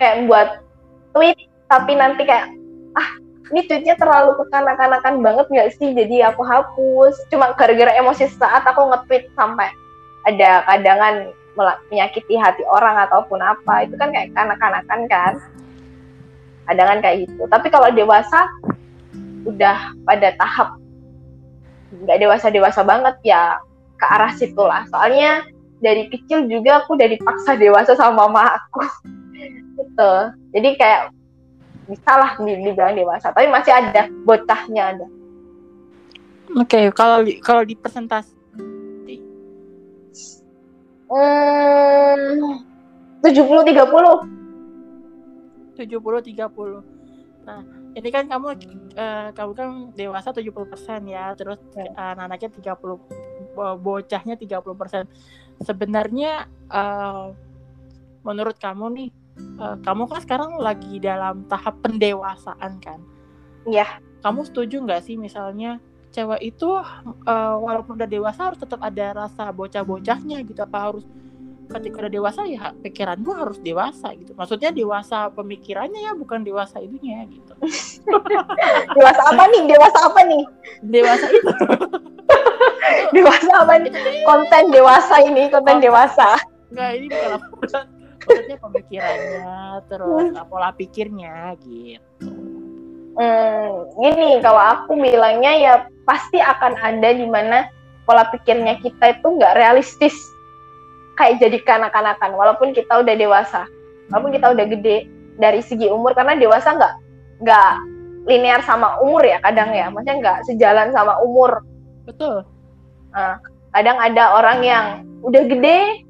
[0.00, 0.64] kayak buat
[1.12, 2.50] tweet tapi nanti kayak
[2.98, 3.08] ah
[3.54, 5.94] ini tweetnya terlalu kekanak-kanakan banget nggak sih?
[5.94, 7.14] Jadi aku hapus.
[7.30, 9.70] Cuma gara-gara emosi saat aku nge-tweet sampai
[10.26, 11.30] ada kadangan
[11.90, 15.32] menyakiti hati orang ataupun apa itu kan kayak kanak-kanakan kan?
[16.66, 17.42] Kadangan kayak gitu.
[17.46, 18.50] Tapi kalau dewasa
[19.46, 20.76] udah pada tahap
[21.90, 23.58] nggak dewasa dewasa banget ya
[23.98, 24.86] ke arah situlah.
[24.94, 25.42] Soalnya
[25.82, 28.82] dari kecil juga aku udah dipaksa dewasa sama mama aku.
[29.80, 30.12] Gitu.
[30.52, 31.08] Jadi kayak
[31.90, 35.06] bisa lah dibilang dewasa tapi masih ada bocahnya ada.
[36.54, 38.34] Oke okay, kalau kalau di presentasi
[41.10, 42.62] hmm,
[43.26, 44.18] tujuh puluh tiga puluh.
[45.80, 46.84] tujuh puluh tiga puluh.
[47.48, 47.64] Nah
[47.96, 48.46] ini kan kamu
[48.94, 49.68] uh, kamu kan
[49.98, 50.46] dewasa 70%
[51.10, 51.90] ya terus ya.
[51.98, 52.78] uh, anaknya 30
[53.82, 55.10] bocahnya 30%
[55.66, 57.34] sebenarnya uh,
[58.22, 59.10] menurut kamu nih
[59.60, 63.00] uh, kamu kan sekarang lagi dalam tahap pendewasaan kan?
[63.68, 63.86] Iya.
[64.20, 65.80] Kamu setuju nggak sih misalnya
[66.12, 70.60] cewek itu uh, walaupun udah dewasa harus tetap ada rasa bocah-bocahnya gitu?
[70.60, 71.04] Apa harus
[71.70, 74.36] ketika udah dewasa ya pikiran gua harus dewasa gitu?
[74.36, 77.52] Maksudnya dewasa pemikirannya ya bukan dewasa itunya gitu.
[78.96, 79.62] dewasa apa nih?
[79.70, 80.42] Dewasa apa nih?
[80.84, 81.52] Dewasa itu.
[83.16, 83.92] dewasa apa nih?
[84.28, 86.28] Konten dewasa ini, konten oh, dewasa.
[86.70, 87.06] Enggak, ini
[87.56, 89.54] bukan maksudnya pemikirannya
[89.88, 90.46] terus hmm.
[90.48, 92.30] pola pikirnya gitu.
[93.18, 95.74] Hmm, gini kalau aku bilangnya ya
[96.06, 97.66] pasti akan ada di mana
[98.06, 100.16] pola pikirnya kita itu nggak realistis.
[101.18, 103.68] Kayak jadi kanak-kanakan walaupun kita udah dewasa
[104.08, 104.98] walaupun kita udah gede
[105.38, 106.94] dari segi umur karena dewasa nggak
[107.44, 107.72] nggak
[108.28, 111.64] linear sama umur ya kadang ya maksudnya nggak sejalan sama umur.
[112.04, 112.44] Betul.
[113.10, 113.40] Nah,
[113.72, 114.84] kadang ada orang yang
[115.24, 116.04] udah gede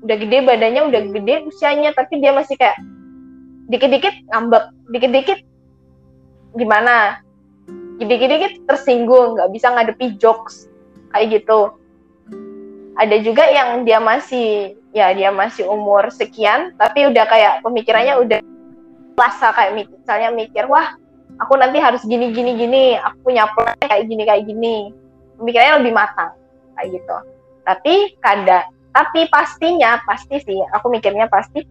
[0.00, 2.76] udah gede badannya udah gede usianya tapi dia masih kayak
[3.68, 5.38] dikit-dikit ngambek dikit-dikit
[6.56, 7.20] gimana?
[8.00, 10.66] Dikit-dikit tersinggung nggak bisa ngadepi jokes
[11.12, 11.76] kayak gitu.
[12.96, 18.38] Ada juga yang dia masih ya dia masih umur sekian tapi udah kayak pemikirannya udah
[19.14, 20.96] puasa kayak misalnya mikir wah
[21.38, 24.76] aku nanti harus gini gini gini aku punya plan kayak gini kayak gini.
[25.36, 26.32] Pemikirannya lebih matang
[26.76, 27.16] kayak gitu.
[27.68, 27.94] Tapi
[28.24, 31.62] kadang tapi pastinya pasti sih aku mikirnya pasti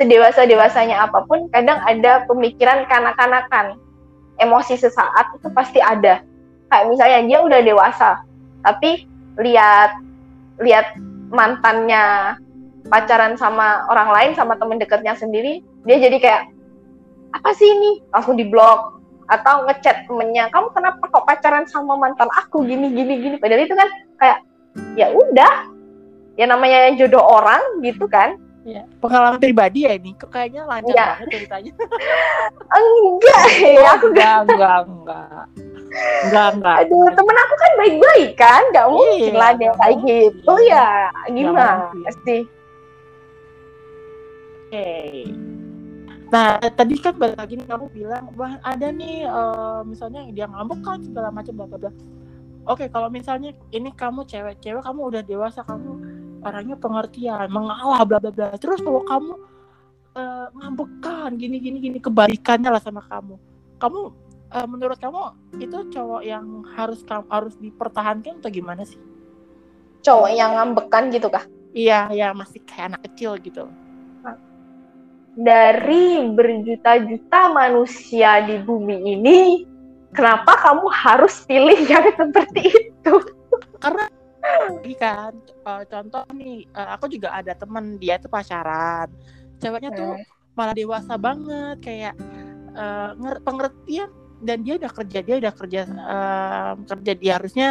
[0.00, 3.78] sedewasa dewasanya apa pun kadang ada pemikiran kanak-kanakan.
[4.40, 6.24] Emosi sesaat itu pasti ada.
[6.72, 8.10] Kayak misalnya dia udah dewasa
[8.64, 9.04] tapi
[9.36, 9.92] lihat
[10.58, 10.96] lihat
[11.28, 12.34] mantannya
[12.88, 16.42] pacaran sama orang lain sama temen dekatnya sendiri dia jadi kayak
[17.32, 18.00] apa sih ini?
[18.12, 22.64] Langsung diblok atau ngechat temennya kamu kenapa kok pacaran sama mantan aku?
[22.64, 23.36] Gini gini gini.
[23.36, 24.38] Padahal itu kan kayak
[24.96, 25.71] ya udah
[26.36, 28.38] ya namanya jodoh orang gitu kan?
[28.62, 31.06] Ya, pengalaman pribadi ya ini kok kayaknya lancar ya.
[31.18, 31.72] banget ceritanya.
[32.78, 35.44] Enggak ya aku enggak enggak enggak.
[36.22, 36.76] Enggak enggak.
[36.86, 38.62] Aduh temen aku kan baik-baik kan?
[38.70, 40.52] Nggak iya, mungkin lah dia kayak gitu.
[40.70, 40.86] ya
[41.26, 42.36] gimana pasti
[44.70, 44.70] oke.
[44.70, 45.26] Okay.
[46.32, 50.80] Nah, tadi kan balik lagi nih kamu bilang, wah ada nih uh, misalnya dia ngambek
[50.80, 51.92] kan segala macam bla bla bla.
[52.64, 56.00] Oke, kalau misalnya ini kamu cewek-cewek kamu udah dewasa, kamu
[56.42, 58.54] orangnya pengertian mengalah bla bla bla.
[58.58, 59.32] Terus kalau kamu
[60.18, 63.38] uh, ngambekan gini gini gini kebalikannya lah sama kamu.
[63.78, 64.00] Kamu
[64.52, 65.20] uh, menurut kamu
[65.62, 68.98] itu cowok yang harus harus dipertahankan atau gimana sih?
[70.02, 71.46] Cowok yang ngambekan gitu kah?
[71.72, 73.70] Iya ya masih kayak anak kecil gitu.
[75.32, 79.64] Dari berjuta-juta manusia di bumi ini
[80.12, 83.14] kenapa kamu harus pilih yang seperti itu?
[83.80, 84.12] Karena
[84.98, 85.32] kan?
[85.62, 89.08] Uh, contoh nih uh, aku juga ada temen dia tuh pacaran.
[89.62, 90.54] Ceweknya tuh hmm.
[90.58, 92.14] malah dewasa banget kayak
[92.74, 94.10] uh, pengertian
[94.42, 97.32] dan dia udah kerja dia udah kerja uh, kerja dia.
[97.38, 97.68] Harusnya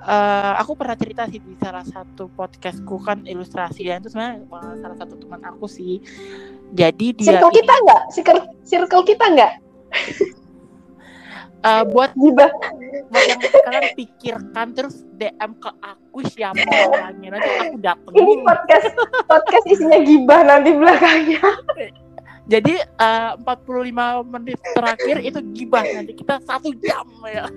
[0.00, 4.48] uh, aku pernah cerita sih di salah satu podcastku kan ilustrasi dan itu sebenarnya
[4.80, 6.00] salah satu teman aku sih.
[6.72, 8.02] Jadi dia circle kita nggak?
[8.12, 9.52] Circle circle kita nggak
[11.66, 12.50] uh, buat gibah
[13.10, 17.38] buat yang kalian pikirkan terus DM ke aku siapa orangnya.
[17.38, 18.12] Nanti aku dateng.
[18.14, 18.86] Ini podcast
[19.26, 21.42] podcast isinya gibah nanti belakangnya.
[22.46, 26.14] Jadi uh, 45 menit terakhir itu gibah nanti.
[26.14, 27.50] Kita satu jam ya.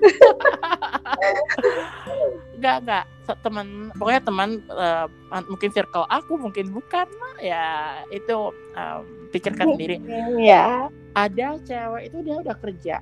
[2.58, 3.06] Enggak enggak
[3.46, 5.06] teman pokoknya teman uh,
[5.46, 7.06] mungkin circle aku mungkin bukan
[7.38, 10.02] ya itu um, pikirkan sendiri.
[10.42, 12.98] Ya ada cewek itu dia udah kerja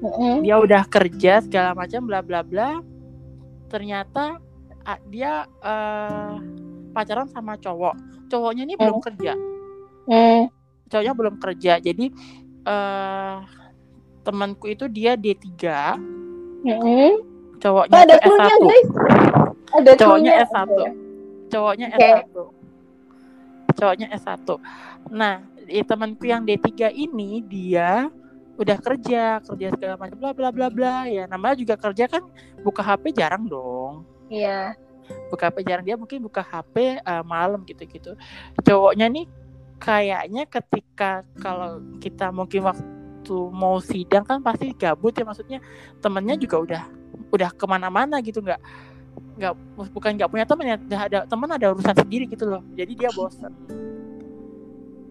[0.00, 0.34] mm-hmm.
[0.42, 2.80] dia udah kerja segala macam bla bla bla
[3.70, 4.40] ternyata
[4.84, 6.40] uh, dia uh,
[6.90, 7.94] pacaran sama cowok
[8.26, 8.80] cowoknya ini mm.
[8.80, 9.32] belum kerja
[10.08, 10.42] mm.
[10.90, 12.06] cowoknya belum kerja jadi
[12.66, 13.44] uh,
[14.24, 15.48] temanku itu dia D3
[16.66, 17.10] mm-hmm.
[17.60, 18.88] cowoknya oh, ada S1 guys.
[19.70, 20.68] ada cowoknya S1
[21.50, 22.12] cowoknya okay.
[22.24, 22.36] S1
[23.78, 24.48] cowoknya S1
[25.14, 25.34] nah
[25.86, 28.10] temanku yang D3 ini dia
[28.60, 30.94] udah kerja kerja segala macam bla bla bla bla.
[31.08, 32.28] Ya namanya juga kerja kan
[32.60, 34.04] buka HP jarang dong.
[34.28, 34.76] Iya.
[35.32, 38.12] Buka HP jarang dia mungkin buka HP uh, eh, malam gitu gitu
[38.62, 39.26] cowoknya nih
[39.80, 45.58] kayaknya ketika kalau kita mungkin waktu mau sidang kan pasti gabut ya maksudnya
[45.98, 46.82] temennya juga udah
[47.32, 48.60] udah ke mana-mana gitu nggak
[49.40, 49.52] nggak
[49.90, 52.62] bukan nggak punya temen ya ada teman ada urusan sendiri gitu loh.
[52.76, 53.50] Jadi dia bosan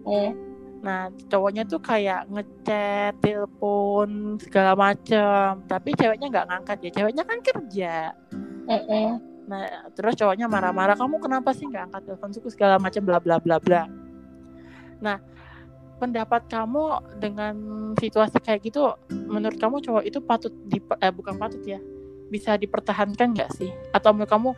[0.00, 0.49] mm
[0.80, 6.90] Nah, cowoknya tuh kayak ngechat, telepon segala macem, tapi ceweknya nggak ngangkat ya.
[7.00, 7.96] Ceweknya kan kerja.
[8.64, 9.08] Mm -mm.
[9.44, 13.36] Nah, terus cowoknya marah-marah, kamu kenapa sih nggak angkat telepon suku segala macam bla bla
[13.36, 13.82] bla bla.
[15.04, 15.20] Nah,
[16.00, 16.84] pendapat kamu
[17.20, 17.54] dengan
[18.00, 18.94] situasi kayak gitu,
[19.28, 21.76] menurut kamu cowok itu patut di eh, bukan patut ya,
[22.32, 23.68] bisa dipertahankan nggak sih?
[23.92, 24.50] Atau menurut kamu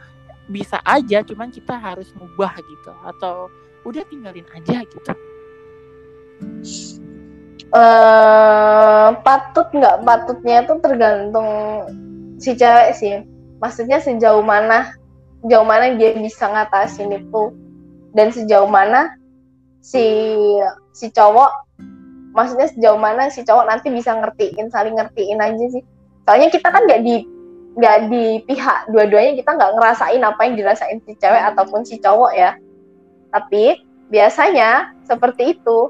[0.46, 2.92] bisa aja, cuman kita harus mubah gitu?
[3.02, 3.50] Atau
[3.82, 5.31] udah tinggalin aja gitu?
[7.72, 10.04] Uh, patut nggak?
[10.04, 11.48] Patutnya itu tergantung
[12.38, 13.24] si cewek sih.
[13.58, 14.92] Maksudnya sejauh mana
[15.42, 17.52] sejauh mana dia bisa ngatasin itu.
[18.12, 19.16] Dan sejauh mana
[19.82, 20.04] si
[20.94, 21.50] si cowok
[22.32, 25.82] maksudnya sejauh mana si cowok nanti bisa ngertiin saling ngertiin aja sih.
[26.28, 27.24] Soalnya kita kan nggak di
[27.72, 32.32] nggak di pihak dua-duanya kita nggak ngerasain apa yang dirasain si cewek ataupun si cowok
[32.36, 32.52] ya.
[33.32, 33.80] Tapi
[34.12, 35.88] biasanya seperti itu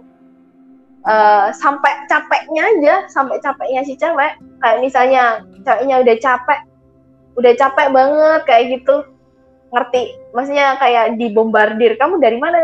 [1.06, 4.38] uh, sampai capeknya aja sampai capeknya si cewek.
[4.62, 5.24] Kayak misalnya
[5.66, 6.60] ceweknya udah capek
[7.32, 8.96] udah capek banget kayak gitu.
[9.72, 10.02] Ngerti?
[10.36, 12.60] Maksudnya kayak dibombardir kamu dari mana?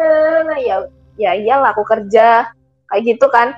[0.60, 0.86] Ya
[1.18, 2.52] ya iyalah aku kerja.
[2.88, 3.56] Kayak gitu kan.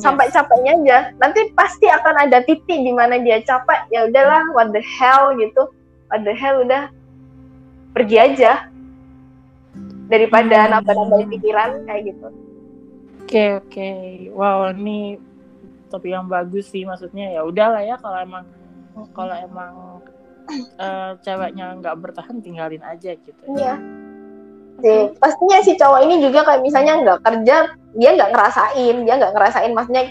[0.00, 0.98] Sampai capeknya aja.
[1.20, 3.86] Nanti pasti akan ada titik di mana dia capek.
[3.92, 5.68] Ya udahlah what the hell gitu.
[6.08, 6.88] What the hell udah.
[7.92, 8.66] Pergi aja.
[10.08, 10.70] Daripada hmm.
[10.76, 12.51] nambah-nambahin pikiran kayak gitu
[13.32, 13.90] Oke oke,
[14.36, 15.16] wow ini
[15.88, 18.44] topik yang bagus sih maksudnya ya udahlah ya kalau emang
[19.16, 19.72] kalau emang
[20.76, 23.40] uh, ceweknya nggak bertahan tinggalin aja gitu.
[23.56, 23.80] Iya.
[24.84, 29.32] Sih, pastinya si cowok ini juga kayak misalnya nggak kerja, dia nggak ngerasain, dia nggak
[29.32, 30.04] ngerasain maksudnya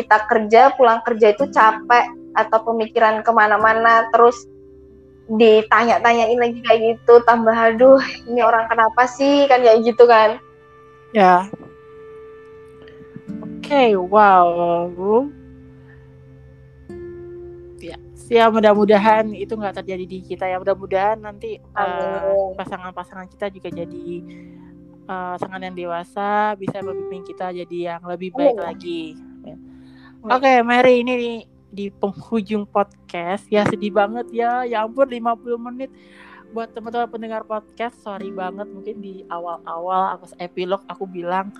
[0.00, 2.08] kita kerja pulang kerja itu capek
[2.40, 4.48] atau pemikiran ke mana-mana terus
[5.28, 8.00] ditanya-tanyain lagi kayak gitu tambah aduh
[8.32, 9.44] ini orang kenapa sih?
[9.44, 10.40] Kan kayak gitu kan.
[11.12, 11.44] Ya
[13.66, 15.26] okay, wow.
[17.82, 17.98] Ya,
[18.30, 20.62] ya mudah-mudahan itu nggak terjadi di kita ya.
[20.62, 24.06] Mudah-mudahan nanti uh, pasangan-pasangan kita juga jadi
[25.10, 28.62] uh, pasangan yang dewasa, bisa membimbing kita jadi yang lebih baik oh.
[28.62, 29.18] lagi.
[30.26, 34.62] Oke, okay, Mary ini di penghujung podcast ya sedih banget ya.
[34.62, 35.90] Ya ampun 50 menit
[36.54, 41.50] buat teman-teman pendengar podcast sorry banget mungkin di awal-awal aku epilog aku bilang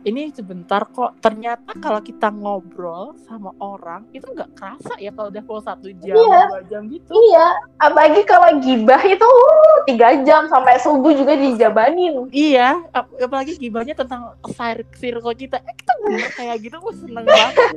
[0.00, 5.42] ini sebentar kok ternyata kalau kita ngobrol sama orang itu nggak kerasa ya kalau udah
[5.42, 6.42] full satu jam Iya.
[6.46, 7.46] dua jam gitu Iya,
[7.78, 12.30] apalagi kalau gibah itu uh, tiga jam sampai subuh juga dijabanin.
[12.30, 17.24] iya ap- apalagi gibahnya tentang cir- circle kita eh, kita bener kayak gitu gue seneng
[17.24, 17.54] banget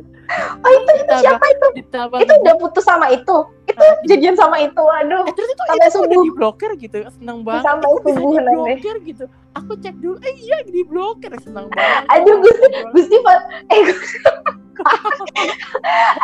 [0.58, 1.68] Oh itu itu Ditambah- siapa itu?
[1.76, 3.36] ditambah Itu udah putus sama itu.
[3.66, 4.80] Itu Ah, jadian sama itu.
[4.80, 6.24] Aduh, eh, terus itu, sampai itu subuh.
[6.24, 8.48] diblokir gitu seneng banget Sampai subuh nanti.
[8.48, 13.40] diblokir gitu aku cek dulu eh iya diblokir seneng banget Aduh, Gusti, Gusti, Pak.
[13.72, 13.82] Eh.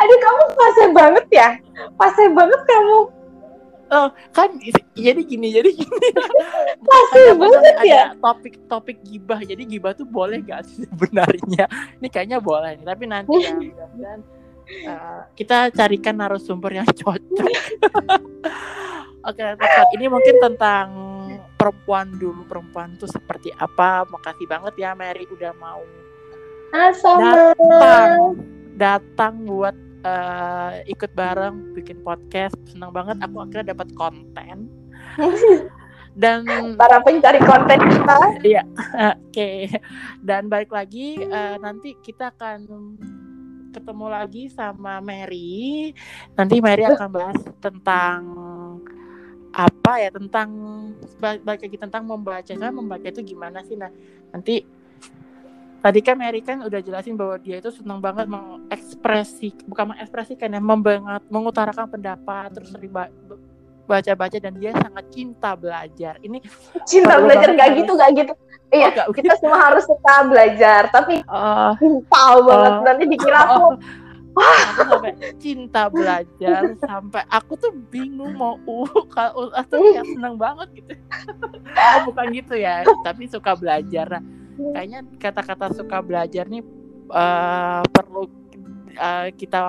[0.00, 1.48] Aduh, kamu fase banget ya.
[2.00, 2.98] Fase banget kamu.
[3.88, 6.08] Oh, kan jadi gini jadi gini
[6.92, 8.02] ada, banget ada ya.
[8.20, 11.64] topik-topik gibah jadi gibah tuh boleh gak sih sebenarnya
[11.96, 13.56] ini kayaknya boleh nih tapi nanti ya
[14.92, 17.48] uh, kita carikan narasumber yang cocok
[19.24, 20.86] oke teman ini mungkin tentang
[21.58, 24.06] perempuan dulu perempuan tuh seperti apa?
[24.06, 25.82] Makasih banget ya Mary udah mau
[26.72, 28.38] datang.
[28.78, 29.74] Datang buat
[30.06, 32.54] uh, ikut bareng bikin podcast.
[32.70, 34.70] Senang banget aku akhirnya dapat konten.
[36.18, 38.18] Dan Para pencari konten kita.
[39.14, 39.70] Oke,
[40.18, 42.66] dan balik lagi eh, nanti kita akan
[43.70, 45.94] ketemu lagi sama Mary.
[46.34, 48.20] Nanti Mary akan bahas tentang
[49.58, 50.48] apa ya tentang
[51.42, 52.46] lagi tentang membaca.
[52.46, 53.74] Saya membaca itu gimana sih?
[53.74, 53.90] Nah
[54.30, 54.62] nanti
[55.82, 60.62] tadi kan Mary kan udah jelasin bahwa dia itu senang banget mengekspresi bukan mengekspresikan ya
[60.62, 63.10] membanget mengutarakan pendapat terus riba,
[63.88, 66.22] baca-baca dan dia sangat cinta belajar.
[66.22, 66.38] Ini
[66.86, 68.32] Cinta belajar banget gak harus- gitu, gak gitu.
[68.68, 70.82] Iya, Oh, nggak kita semua harus suka belajar.
[70.92, 72.72] Tapi eh, cinta banget.
[72.76, 72.82] Oh.
[72.84, 73.66] Nanti dikira aku
[74.40, 80.36] aku sampai cinta belajar sampai aku tuh bingung mau uh kalau uh, tuh kayak seneng
[80.38, 80.92] banget gitu.
[81.78, 84.22] Oh bukan gitu ya tapi suka belajar nah,
[84.74, 86.64] kayaknya kata-kata suka belajar nih
[87.12, 88.26] eh, perlu
[88.98, 89.60] eh, kita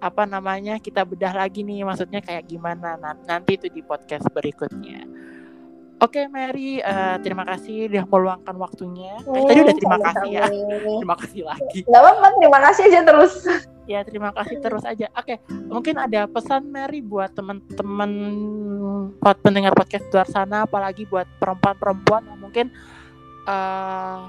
[0.00, 2.96] apa namanya kita bedah lagi nih maksudnya kayak gimana.
[3.26, 5.04] Nanti itu di podcast berikutnya
[6.00, 9.20] Oke Mary, eh, terima kasih udah meluangkan waktunya.
[9.20, 10.44] Eh, tadi udah terima kasih ya.
[10.96, 11.78] Terima kasih lagi.
[11.84, 13.34] Gak apa-apa, terima kasih aja terus.
[13.84, 15.12] Ya terima kasih terus aja.
[15.12, 15.36] Oke,
[15.68, 18.10] mungkin ada pesan Mary buat teman-teman
[19.20, 22.66] buat pendengar podcast luar sana, apalagi buat perempuan-perempuan yang mungkin
[23.44, 24.20] eh,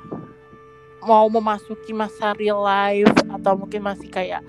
[1.08, 4.44] mau memasuki masa real life atau mungkin masih kayak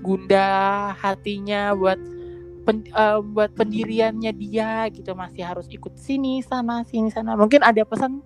[0.00, 2.00] gundah hatinya buat
[2.62, 7.34] pen- eh, buat pendiriannya dia gitu masih harus ikut sini sana sini sana.
[7.34, 8.22] Mungkin ada pesan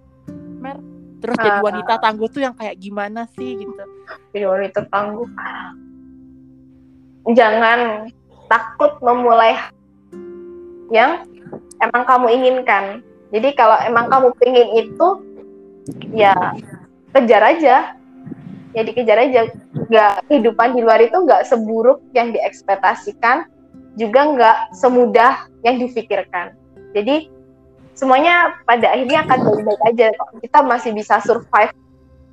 [0.57, 0.81] Mer.
[1.21, 1.65] Terus jadi Ah.
[1.65, 3.83] wanita tangguh tuh yang kayak gimana sih gitu.
[4.31, 5.27] Prioritas tangguh.
[7.33, 8.07] Jangan
[8.47, 9.59] takut memulai
[10.93, 11.27] yang
[11.83, 12.85] emang kamu inginkan.
[13.35, 15.09] Jadi kalau emang kamu pengen itu,
[16.15, 16.37] ya
[17.11, 17.77] kejar aja.
[18.77, 19.51] Ya dikejar aja.
[19.89, 23.49] Gak kehidupan di luar itu nggak seburuk yang diekspektasikan,
[23.97, 26.53] juga nggak semudah yang difikirkan.
[26.93, 27.33] Jadi
[27.97, 30.29] semuanya pada akhirnya akan baik-baik aja kok.
[30.45, 31.73] Kita masih bisa survive.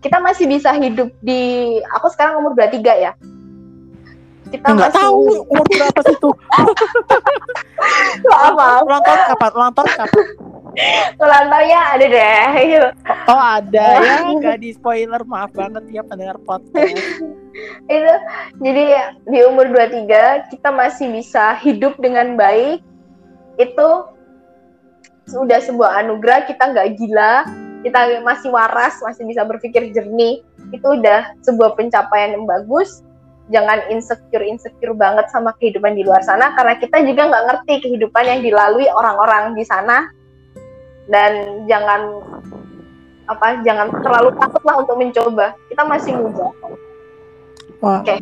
[0.03, 3.11] Kita masih bisa hidup di aku sekarang umur 23 ya.
[4.51, 6.35] Kita Nggak masih tahu umur berapa sih tuh.
[8.29, 8.81] maaf, maaf.
[8.83, 9.51] Ulang tahun kapan?
[9.55, 10.25] Ulang tahun kapan?
[11.17, 12.43] Ulang tahunnya ada deh.
[13.31, 17.23] Oh ada ya, nggak di spoiler maaf banget ya pendengar podcast.
[17.85, 18.13] Itu
[18.61, 18.83] jadi
[19.29, 22.81] di umur 23 kita masih bisa hidup dengan baik.
[23.61, 24.09] Itu
[25.29, 27.45] sudah sebuah anugerah kita nggak gila.
[27.83, 30.41] Kita masih waras masih bisa berpikir jernih.
[30.73, 33.05] Itu udah sebuah pencapaian yang bagus.
[33.51, 38.23] Jangan insecure insecure banget sama kehidupan di luar sana karena kita juga nggak ngerti kehidupan
[38.23, 40.09] yang dilalui orang-orang di sana.
[41.03, 42.23] Dan jangan
[43.27, 45.51] apa jangan terlalu takut lah untuk mencoba.
[45.67, 46.47] Kita masih muda
[47.83, 47.99] Wah.
[47.99, 48.15] Oke.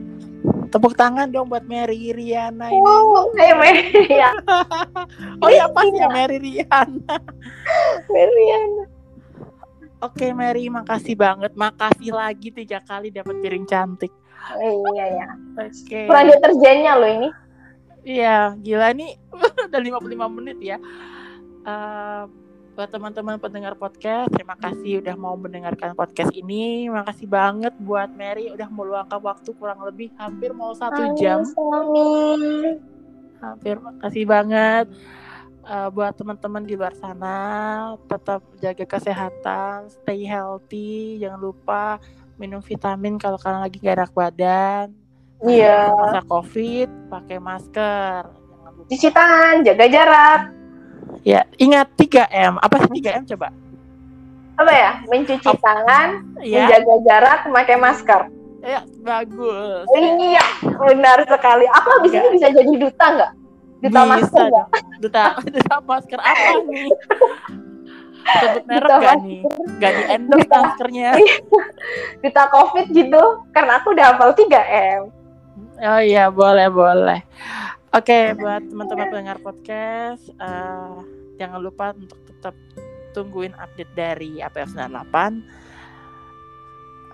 [0.74, 2.82] Tepuk tangan dong buat Mary Riana ini.
[2.82, 4.36] Wow, kayak Merian,
[5.44, 7.16] Oh ya pas ya Mary Riana.
[8.10, 8.90] Merian.
[10.02, 11.54] Oke Mary, makasih banget.
[11.54, 14.10] Makasih lagi tiga kali dapat piring cantik.
[14.58, 15.28] Iya ya.
[15.62, 16.10] Oke.
[16.10, 17.30] Kurang deterjennya loh ini.
[18.02, 19.14] Iya, gila nih
[19.70, 20.78] udah 55 menit ya.
[21.62, 22.24] Eh,
[22.72, 26.88] buat teman-teman pendengar podcast, terima kasih udah mau mendengarkan podcast ini.
[26.88, 31.44] Makasih banget buat Mary udah meluangkan waktu kurang lebih hampir mau satu jam.
[31.44, 32.80] Suami.
[33.44, 34.88] Hampir makasih banget.
[35.62, 37.38] Eh, buat teman-teman di luar sana,
[38.10, 42.02] tetap jaga kesehatan, stay healthy, jangan lupa
[42.42, 44.88] minum vitamin kalau kalian lagi gak enak badan.
[45.44, 45.92] Iya.
[45.94, 48.26] Masa covid, pakai masker.
[48.90, 50.61] Cuci tangan, jaga jarak.
[51.22, 52.58] Ya, ingat 3M.
[52.58, 53.50] Apa sih 3M coba?
[54.54, 54.92] apa ya?
[55.04, 56.10] Mencuci Ap- tangan
[56.40, 58.22] ya menjaga jarak memakai masker.
[58.62, 59.90] Ya bagus.
[59.92, 60.46] Iya
[60.78, 61.66] benar sekali.
[61.68, 63.32] Aku habis ini bisa jadi duta nggak?
[63.82, 64.12] Duta Bisa.
[64.12, 64.68] masker nggak?
[65.02, 65.24] Duta
[65.58, 66.90] duta masker apa nih?
[68.22, 69.40] Sebut merek Duta gak nih?
[69.82, 70.58] gak di endorse Duta.
[70.62, 71.10] maskernya.
[72.22, 74.46] Duta covid gitu karena aku udah hafal 3
[74.94, 75.02] m.
[75.82, 77.26] Oh iya boleh boleh
[77.92, 80.96] oke buat teman-teman pendengar podcast eh,
[81.40, 82.56] jangan lupa untuk tetap
[83.12, 85.62] tungguin update dari APF 98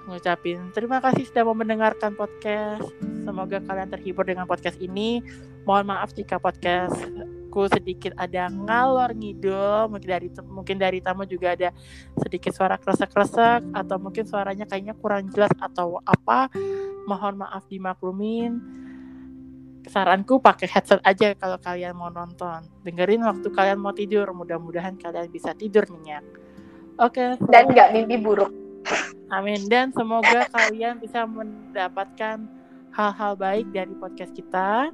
[0.08, 2.88] ngucapin terima kasih sudah mau mendengarkan podcast.
[3.28, 5.20] Semoga kalian terhibur dengan podcast ini.
[5.68, 9.92] Mohon maaf jika podcastku sedikit ada ngalor ngidul.
[9.92, 11.76] Mungkin dari mungkin dari tamu juga ada
[12.24, 16.48] sedikit suara kresek-kresek atau mungkin suaranya kayaknya kurang jelas atau apa.
[17.04, 18.87] Mohon maaf dimaklumin
[19.88, 25.32] saranku pakai headset aja kalau kalian mau nonton dengerin waktu kalian mau tidur mudah-mudahan kalian
[25.32, 26.24] bisa tidur nyenyak
[27.00, 28.52] oke dan nggak mimpi buruk
[29.28, 32.48] Amin dan semoga kalian bisa mendapatkan
[32.96, 34.88] hal-hal baik dari podcast kita.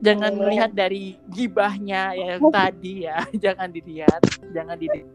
[0.00, 0.40] Jangan Amin.
[0.48, 4.20] melihat dari gibahnya yang tadi ya, jangan dilihat,
[4.52, 5.08] jangan dilihat.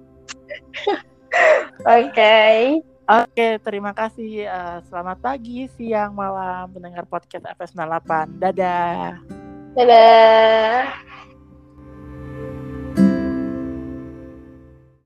[1.85, 4.47] oke Oke, terima kasih.
[4.47, 8.39] Eh, selamat pagi, siang, malam mendengar podcast FS98.
[8.39, 9.19] Dadah.
[9.75, 11.10] dadah